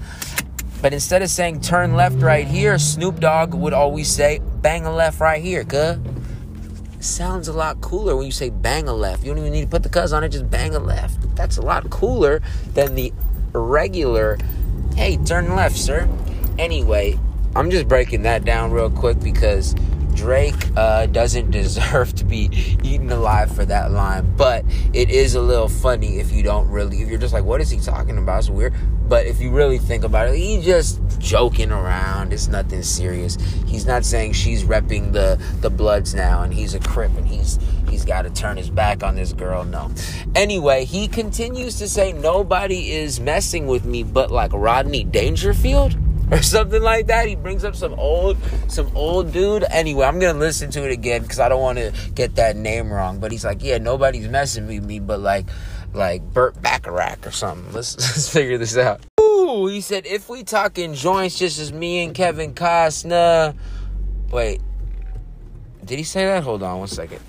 But 0.82 0.92
instead 0.92 1.22
of 1.22 1.30
saying 1.30 1.62
turn 1.62 1.94
left 1.94 2.16
right 2.16 2.46
here, 2.46 2.78
Snoop 2.78 3.18
Dogg 3.18 3.54
would 3.54 3.72
always 3.72 4.08
say 4.08 4.40
bang 4.60 4.84
a 4.84 4.94
left 4.94 5.20
right 5.20 5.42
here, 5.42 5.64
cuh. 5.64 5.96
Sounds 7.00 7.48
a 7.48 7.52
lot 7.52 7.80
cooler 7.80 8.16
when 8.16 8.26
you 8.26 8.32
say 8.32 8.50
bang 8.50 8.88
a 8.88 8.92
left. 8.92 9.24
You 9.24 9.30
don't 9.30 9.38
even 9.38 9.52
need 9.52 9.62
to 9.62 9.68
put 9.68 9.82
the 9.82 9.88
cuz 9.88 10.12
on 10.12 10.22
it, 10.24 10.30
just 10.30 10.50
bang 10.50 10.74
a 10.74 10.78
left. 10.78 11.34
That's 11.36 11.56
a 11.56 11.62
lot 11.62 11.88
cooler 11.88 12.42
than 12.74 12.94
the 12.94 13.12
regular, 13.52 14.38
hey, 14.96 15.16
turn 15.16 15.54
left, 15.54 15.76
sir. 15.76 16.08
Anyway, 16.58 17.18
I'm 17.54 17.70
just 17.70 17.88
breaking 17.88 18.22
that 18.22 18.44
down 18.44 18.70
real 18.70 18.90
quick 18.90 19.20
because 19.20 19.74
Drake 20.16 20.54
uh, 20.76 21.06
doesn't 21.06 21.50
deserve 21.62 22.14
to 22.16 22.24
be 22.24 22.48
eaten 22.82 23.12
alive 23.12 23.54
for 23.54 23.64
that 23.64 23.92
line, 23.92 24.34
but 24.36 24.64
it 24.92 25.10
is 25.10 25.34
a 25.34 25.40
little 25.40 25.68
funny 25.68 26.18
if 26.18 26.32
you 26.32 26.42
don't 26.42 26.68
really, 26.68 27.02
if 27.02 27.08
you're 27.08 27.18
just 27.18 27.34
like, 27.34 27.44
what 27.44 27.60
is 27.60 27.70
he 27.70 27.78
talking 27.78 28.18
about? 28.18 28.38
It's 28.40 28.50
weird. 28.50 28.74
But 29.08 29.26
if 29.26 29.40
you 29.40 29.50
really 29.50 29.78
think 29.78 30.02
about 30.02 30.28
it, 30.28 30.36
he's 30.36 30.64
just 30.64 31.00
joking 31.20 31.70
around. 31.70 32.32
It's 32.32 32.48
nothing 32.48 32.82
serious. 32.82 33.36
He's 33.66 33.86
not 33.86 34.04
saying 34.04 34.32
she's 34.32 34.64
repping 34.64 35.12
the 35.12 35.40
the 35.60 35.70
Bloods 35.70 36.12
now, 36.12 36.42
and 36.42 36.52
he's 36.52 36.74
a 36.74 36.80
Crip, 36.80 37.16
and 37.16 37.26
he's 37.26 37.60
he's 37.88 38.04
got 38.04 38.22
to 38.22 38.30
turn 38.30 38.56
his 38.56 38.68
back 38.68 39.04
on 39.04 39.14
this 39.14 39.32
girl. 39.32 39.64
No. 39.64 39.92
Anyway, 40.34 40.84
he 40.84 41.06
continues 41.06 41.78
to 41.78 41.88
say 41.88 42.12
nobody 42.12 42.90
is 42.90 43.20
messing 43.20 43.68
with 43.68 43.84
me, 43.84 44.02
but 44.02 44.32
like 44.32 44.50
Rodney 44.52 45.04
Dangerfield 45.04 45.96
or 46.30 46.42
something 46.42 46.82
like 46.82 47.06
that. 47.06 47.28
He 47.28 47.36
brings 47.36 47.64
up 47.64 47.76
some 47.76 47.94
old, 47.94 48.38
some 48.68 48.94
old 48.96 49.32
dude. 49.32 49.64
Anyway, 49.70 50.06
I'm 50.06 50.18
gonna 50.18 50.38
listen 50.38 50.70
to 50.72 50.84
it 50.84 50.92
again 50.92 51.22
because 51.22 51.40
I 51.40 51.48
don't 51.48 51.60
want 51.60 51.78
to 51.78 51.92
get 52.14 52.36
that 52.36 52.56
name 52.56 52.92
wrong. 52.92 53.18
But 53.18 53.32
he's 53.32 53.44
like, 53.44 53.62
yeah, 53.62 53.78
nobody's 53.78 54.28
messing 54.28 54.66
with 54.66 54.84
me, 54.84 54.98
but 54.98 55.20
like, 55.20 55.46
like 55.92 56.22
Burt 56.22 56.60
Bacharach 56.60 57.26
or 57.26 57.30
something. 57.30 57.72
Let's 57.72 57.96
let's 57.96 58.28
figure 58.28 58.58
this 58.58 58.76
out. 58.76 59.00
Ooh, 59.20 59.66
he 59.66 59.80
said 59.80 60.06
if 60.06 60.28
we 60.28 60.42
talking 60.42 60.94
joints, 60.94 61.38
just 61.38 61.58
as 61.58 61.72
me 61.72 62.04
and 62.04 62.14
Kevin 62.14 62.54
Costner. 62.54 63.54
Wait, 64.30 64.60
did 65.84 65.98
he 65.98 66.04
say 66.04 66.26
that? 66.26 66.42
Hold 66.42 66.62
on 66.62 66.80
one 66.80 66.88
second. 66.88 67.20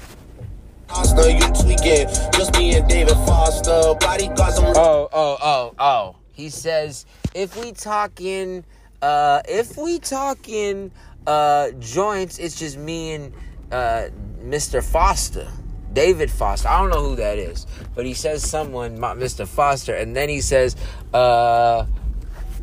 Foster, 0.88 1.29
you 1.29 1.39
tweaking. 1.39 2.07
Just 2.33 2.53
me 2.57 2.75
and 2.75 2.88
David 2.88 3.13
Foster. 3.13 3.93
Bodyguards. 3.99 4.57
Oh, 4.60 5.10
oh, 5.12 5.38
oh, 5.41 5.75
oh. 5.77 6.15
He 6.31 6.49
says 6.49 7.05
if 7.33 7.55
we 7.57 7.71
talking 7.71 8.63
uh, 9.01 9.41
if 9.47 9.77
we 9.77 9.99
talking 9.99 10.91
uh, 11.25 11.71
joints, 11.79 12.39
it's 12.39 12.57
just 12.57 12.77
me 12.77 13.13
and 13.13 13.33
uh, 13.71 14.07
Mr. 14.41 14.83
Foster. 14.83 15.47
David 15.93 16.29
Foster. 16.29 16.67
I 16.67 16.79
don't 16.79 16.91
know 16.91 17.01
who 17.01 17.15
that 17.15 17.39
is, 17.39 17.65
but 17.95 18.05
he 18.05 18.13
says 18.13 18.47
someone, 18.47 18.99
Mr. 18.99 19.47
Foster, 19.47 19.95
and 19.95 20.15
then 20.15 20.29
he 20.29 20.41
says, 20.41 20.75
uh, 21.12 21.88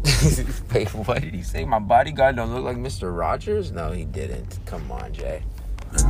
wait, 0.72 0.88
what 0.94 1.20
did 1.20 1.34
he 1.34 1.42
say? 1.42 1.64
My 1.64 1.80
bodyguard 1.80 2.36
don't 2.36 2.54
look 2.54 2.62
like 2.62 2.76
Mr. 2.76 3.16
Rogers? 3.16 3.72
No, 3.72 3.90
he 3.90 4.04
didn't. 4.04 4.58
Come 4.66 4.90
on, 4.92 5.12
Jay. 5.12 5.42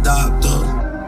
Doctor. 0.02 1.04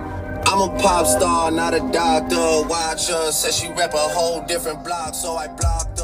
I'm 0.49 0.71
a 0.71 0.79
pop 0.79 1.07
star, 1.07 1.51
not 1.51 1.75
a 1.75 1.81
doctor. 1.93 2.69
Watch 2.69 3.09
her, 3.09 3.33
says 3.33 3.59
she 3.59 3.69
rep 3.73 3.93
a 3.93 3.99
whole 3.99 4.43
different 4.47 4.85
block, 4.85 5.15
so 5.15 5.37
I 5.37 5.49
blocked 5.49 5.96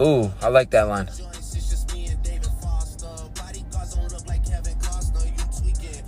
Ooh, 0.00 0.32
I 0.40 0.48
like 0.48 0.70
that 0.70 0.82
line. 0.82 1.08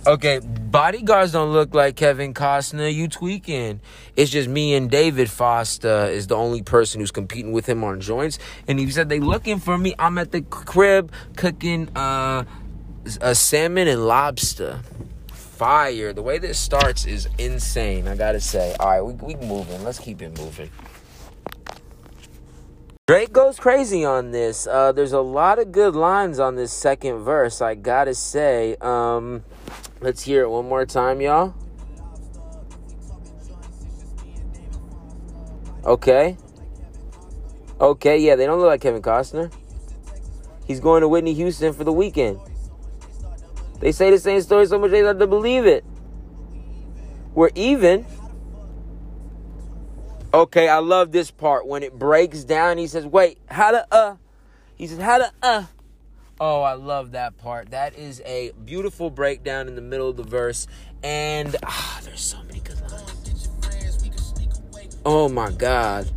Okay, 0.07 0.39
bodyguards 0.39 1.33
don't 1.33 1.51
look 1.51 1.75
like 1.75 1.95
Kevin 1.95 2.33
Costner. 2.33 2.91
You 2.91 3.07
tweaking. 3.07 3.81
It's 4.15 4.31
just 4.31 4.49
me 4.49 4.73
and 4.73 4.89
David 4.89 5.29
Foster 5.29 6.05
is 6.05 6.25
the 6.25 6.35
only 6.35 6.63
person 6.63 7.01
who's 7.01 7.11
competing 7.11 7.51
with 7.51 7.67
him 7.67 7.83
on 7.83 8.01
joints. 8.01 8.39
And 8.67 8.79
he 8.79 8.89
said 8.89 9.09
they 9.09 9.19
looking 9.19 9.59
for 9.59 9.77
me. 9.77 9.93
I'm 9.99 10.17
at 10.17 10.31
the 10.31 10.41
crib 10.41 11.11
cooking 11.35 11.95
uh, 11.95 12.45
a 13.21 13.35
salmon 13.35 13.87
and 13.87 14.07
lobster. 14.07 14.79
Fire. 15.33 16.13
The 16.13 16.23
way 16.23 16.39
this 16.39 16.57
starts 16.57 17.05
is 17.05 17.29
insane, 17.37 18.07
I 18.07 18.15
gotta 18.15 18.41
say. 18.41 18.75
All 18.79 18.89
right, 18.89 19.01
we, 19.01 19.35
we 19.35 19.35
moving. 19.45 19.83
Let's 19.83 19.99
keep 19.99 20.23
it 20.23 20.35
moving. 20.35 20.71
Drake 23.11 23.33
goes 23.33 23.59
crazy 23.59 24.05
on 24.05 24.31
this. 24.31 24.65
Uh, 24.65 24.93
there's 24.93 25.11
a 25.11 25.19
lot 25.19 25.59
of 25.59 25.73
good 25.73 25.97
lines 25.97 26.39
on 26.39 26.55
this 26.55 26.71
second 26.71 27.17
verse, 27.17 27.61
I 27.61 27.75
gotta 27.75 28.15
say. 28.15 28.77
Um, 28.79 29.43
Let's 29.99 30.21
hear 30.21 30.43
it 30.43 30.49
one 30.49 30.69
more 30.69 30.85
time, 30.85 31.19
y'all. 31.19 31.53
Okay. 35.83 36.37
Okay, 37.81 38.17
yeah, 38.17 38.37
they 38.37 38.45
don't 38.45 38.59
look 38.59 38.67
like 38.67 38.79
Kevin 38.79 39.01
Costner. 39.01 39.51
He's 40.65 40.79
going 40.79 41.01
to 41.01 41.09
Whitney 41.09 41.33
Houston 41.33 41.73
for 41.73 41.83
the 41.83 41.91
weekend. 41.91 42.39
They 43.81 43.91
say 43.91 44.09
the 44.09 44.19
same 44.19 44.39
story 44.39 44.67
so 44.67 44.79
much 44.79 44.91
they 44.91 44.99
have 44.99 45.19
to 45.19 45.27
believe 45.27 45.65
it. 45.65 45.83
We're 47.33 47.49
even. 47.55 48.05
Okay, 50.33 50.69
I 50.69 50.79
love 50.79 51.11
this 51.11 51.29
part 51.29 51.67
when 51.67 51.83
it 51.83 51.97
breaks 51.99 52.43
down. 52.43 52.77
He 52.77 52.87
says, 52.87 53.05
"Wait, 53.05 53.37
how 53.47 53.71
to 53.71 53.85
uh?" 53.91 54.15
He 54.75 54.87
says, 54.87 54.99
"How 54.99 55.17
to 55.17 55.31
uh?" 55.43 55.65
Oh, 56.39 56.61
I 56.61 56.73
love 56.73 57.11
that 57.11 57.37
part. 57.37 57.71
That 57.71 57.95
is 57.95 58.21
a 58.25 58.51
beautiful 58.65 59.09
breakdown 59.09 59.67
in 59.67 59.75
the 59.75 59.81
middle 59.81 60.09
of 60.09 60.17
the 60.17 60.23
verse. 60.23 60.67
And 61.03 61.55
ah, 61.63 61.99
there's 62.03 62.21
so 62.21 62.41
many 62.43 62.61
good 62.61 62.79
lines. 62.89 63.49
Oh 65.05 65.27
my 65.27 65.51
God. 65.51 66.09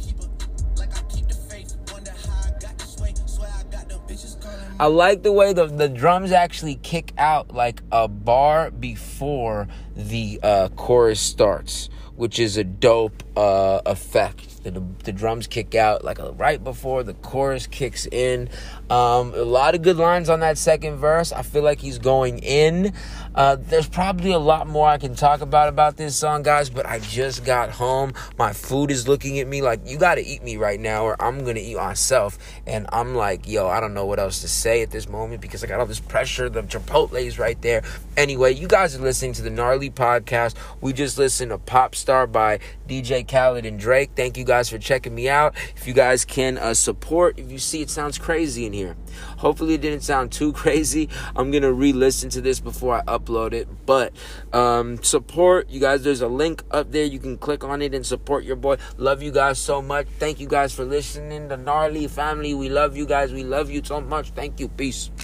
I 4.78 4.86
like 4.86 5.22
the 5.22 5.32
way 5.32 5.52
the, 5.52 5.66
the 5.66 5.88
drums 5.88 6.32
actually 6.32 6.74
kick 6.76 7.12
out 7.16 7.54
like 7.54 7.82
a 7.92 8.08
bar 8.08 8.70
before 8.70 9.68
the 9.96 10.40
uh, 10.42 10.68
chorus 10.70 11.20
starts, 11.20 11.88
which 12.16 12.38
is 12.38 12.56
a 12.56 12.64
dope 12.64 13.22
uh, 13.36 13.80
effect. 13.86 14.62
The, 14.64 14.82
the, 15.02 15.12
drums 15.12 15.46
kick 15.46 15.74
out 15.74 16.04
like 16.04 16.18
right 16.38 16.62
before 16.62 17.02
the 17.02 17.14
chorus 17.14 17.66
kicks 17.66 18.06
in. 18.06 18.48
Um, 18.90 19.32
a 19.34 19.42
lot 19.42 19.74
of 19.74 19.82
good 19.82 19.96
lines 19.96 20.28
on 20.28 20.40
that 20.40 20.58
second 20.58 20.96
verse. 20.96 21.32
I 21.32 21.42
feel 21.42 21.62
like 21.62 21.80
he's 21.80 21.98
going 21.98 22.40
in. 22.40 22.92
Uh, 23.34 23.56
there's 23.58 23.88
probably 23.88 24.32
a 24.32 24.38
lot 24.38 24.66
more 24.66 24.86
I 24.86 24.98
can 24.98 25.14
talk 25.14 25.40
about 25.40 25.68
about 25.68 25.96
this 25.96 26.14
song, 26.14 26.42
guys, 26.42 26.70
but 26.70 26.86
I 26.86 27.00
just 27.00 27.44
got 27.44 27.70
home. 27.70 28.12
My 28.38 28.52
food 28.52 28.90
is 28.90 29.08
looking 29.08 29.40
at 29.40 29.46
me 29.46 29.62
like, 29.62 29.80
you 29.86 29.98
got 29.98 30.16
to 30.16 30.24
eat 30.24 30.42
me 30.42 30.56
right 30.56 30.78
now, 30.78 31.04
or 31.04 31.20
I'm 31.20 31.44
to 31.44 31.60
eat 31.60 31.76
myself. 31.76 32.38
And 32.66 32.86
I'm 32.92 33.14
like, 33.14 33.48
yo, 33.48 33.68
I 33.68 33.80
don't 33.80 33.94
know 33.94 34.06
what 34.06 34.18
else 34.18 34.40
to 34.42 34.48
say 34.48 34.82
at 34.82 34.90
this 34.90 35.08
moment 35.08 35.40
because 35.40 35.64
I 35.64 35.66
got 35.66 35.80
all 35.80 35.86
this 35.86 36.00
pressure. 36.00 36.48
The 36.48 36.62
Chipotle's 36.62 37.38
right 37.38 37.60
there. 37.62 37.82
Anyway, 38.16 38.54
you 38.54 38.68
guys 38.68 38.96
are 38.96 39.02
listening 39.02 39.32
to 39.34 39.42
the 39.42 39.50
Gnarly 39.50 39.90
Podcast. 39.90 40.54
We 40.80 40.92
just 40.92 41.18
listened 41.18 41.50
to 41.50 41.58
Pop 41.58 41.94
Star 41.94 42.26
by 42.26 42.60
DJ 42.88 43.26
Khaled 43.26 43.66
and 43.66 43.78
Drake. 43.78 44.10
Thank 44.14 44.36
you 44.36 44.44
guys 44.44 44.68
for 44.68 44.78
checking 44.78 45.14
me 45.14 45.28
out. 45.28 45.54
If 45.76 45.86
you 45.86 45.94
guys 45.94 46.24
can 46.24 46.58
uh, 46.58 46.74
support, 46.74 47.38
if 47.38 47.50
you 47.50 47.58
see 47.58 47.82
it 47.82 47.90
sounds 47.90 48.18
crazy 48.18 48.66
here, 48.74 48.96
hopefully 49.38 49.74
it 49.74 49.80
didn't 49.80 50.02
sound 50.02 50.32
too 50.32 50.52
crazy. 50.62 51.08
I'm 51.34 51.50
gonna 51.50 51.72
re-listen 51.72 52.30
to 52.30 52.40
this 52.40 52.60
before 52.60 52.96
I 52.96 53.02
upload 53.02 53.52
it. 53.52 53.68
But 53.86 54.12
um, 54.52 55.02
support 55.02 55.70
you 55.70 55.80
guys. 55.80 56.02
There's 56.02 56.20
a 56.20 56.28
link 56.28 56.62
up 56.70 56.92
there. 56.92 57.04
You 57.04 57.18
can 57.18 57.38
click 57.38 57.64
on 57.64 57.82
it 57.82 57.94
and 57.94 58.04
support 58.04 58.44
your 58.44 58.56
boy. 58.56 58.76
Love 58.98 59.22
you 59.22 59.30
guys 59.30 59.58
so 59.58 59.80
much. 59.80 60.06
Thank 60.18 60.40
you 60.40 60.46
guys 60.46 60.74
for 60.74 60.84
listening. 60.84 61.48
The 61.48 61.56
gnarly 61.56 62.08
family. 62.08 62.54
We 62.54 62.68
love 62.68 62.96
you 62.96 63.06
guys. 63.06 63.32
We 63.32 63.44
love 63.44 63.70
you 63.70 63.82
so 63.84 64.00
much. 64.00 64.30
Thank 64.30 64.60
you. 64.60 64.68
Peace. 64.68 65.10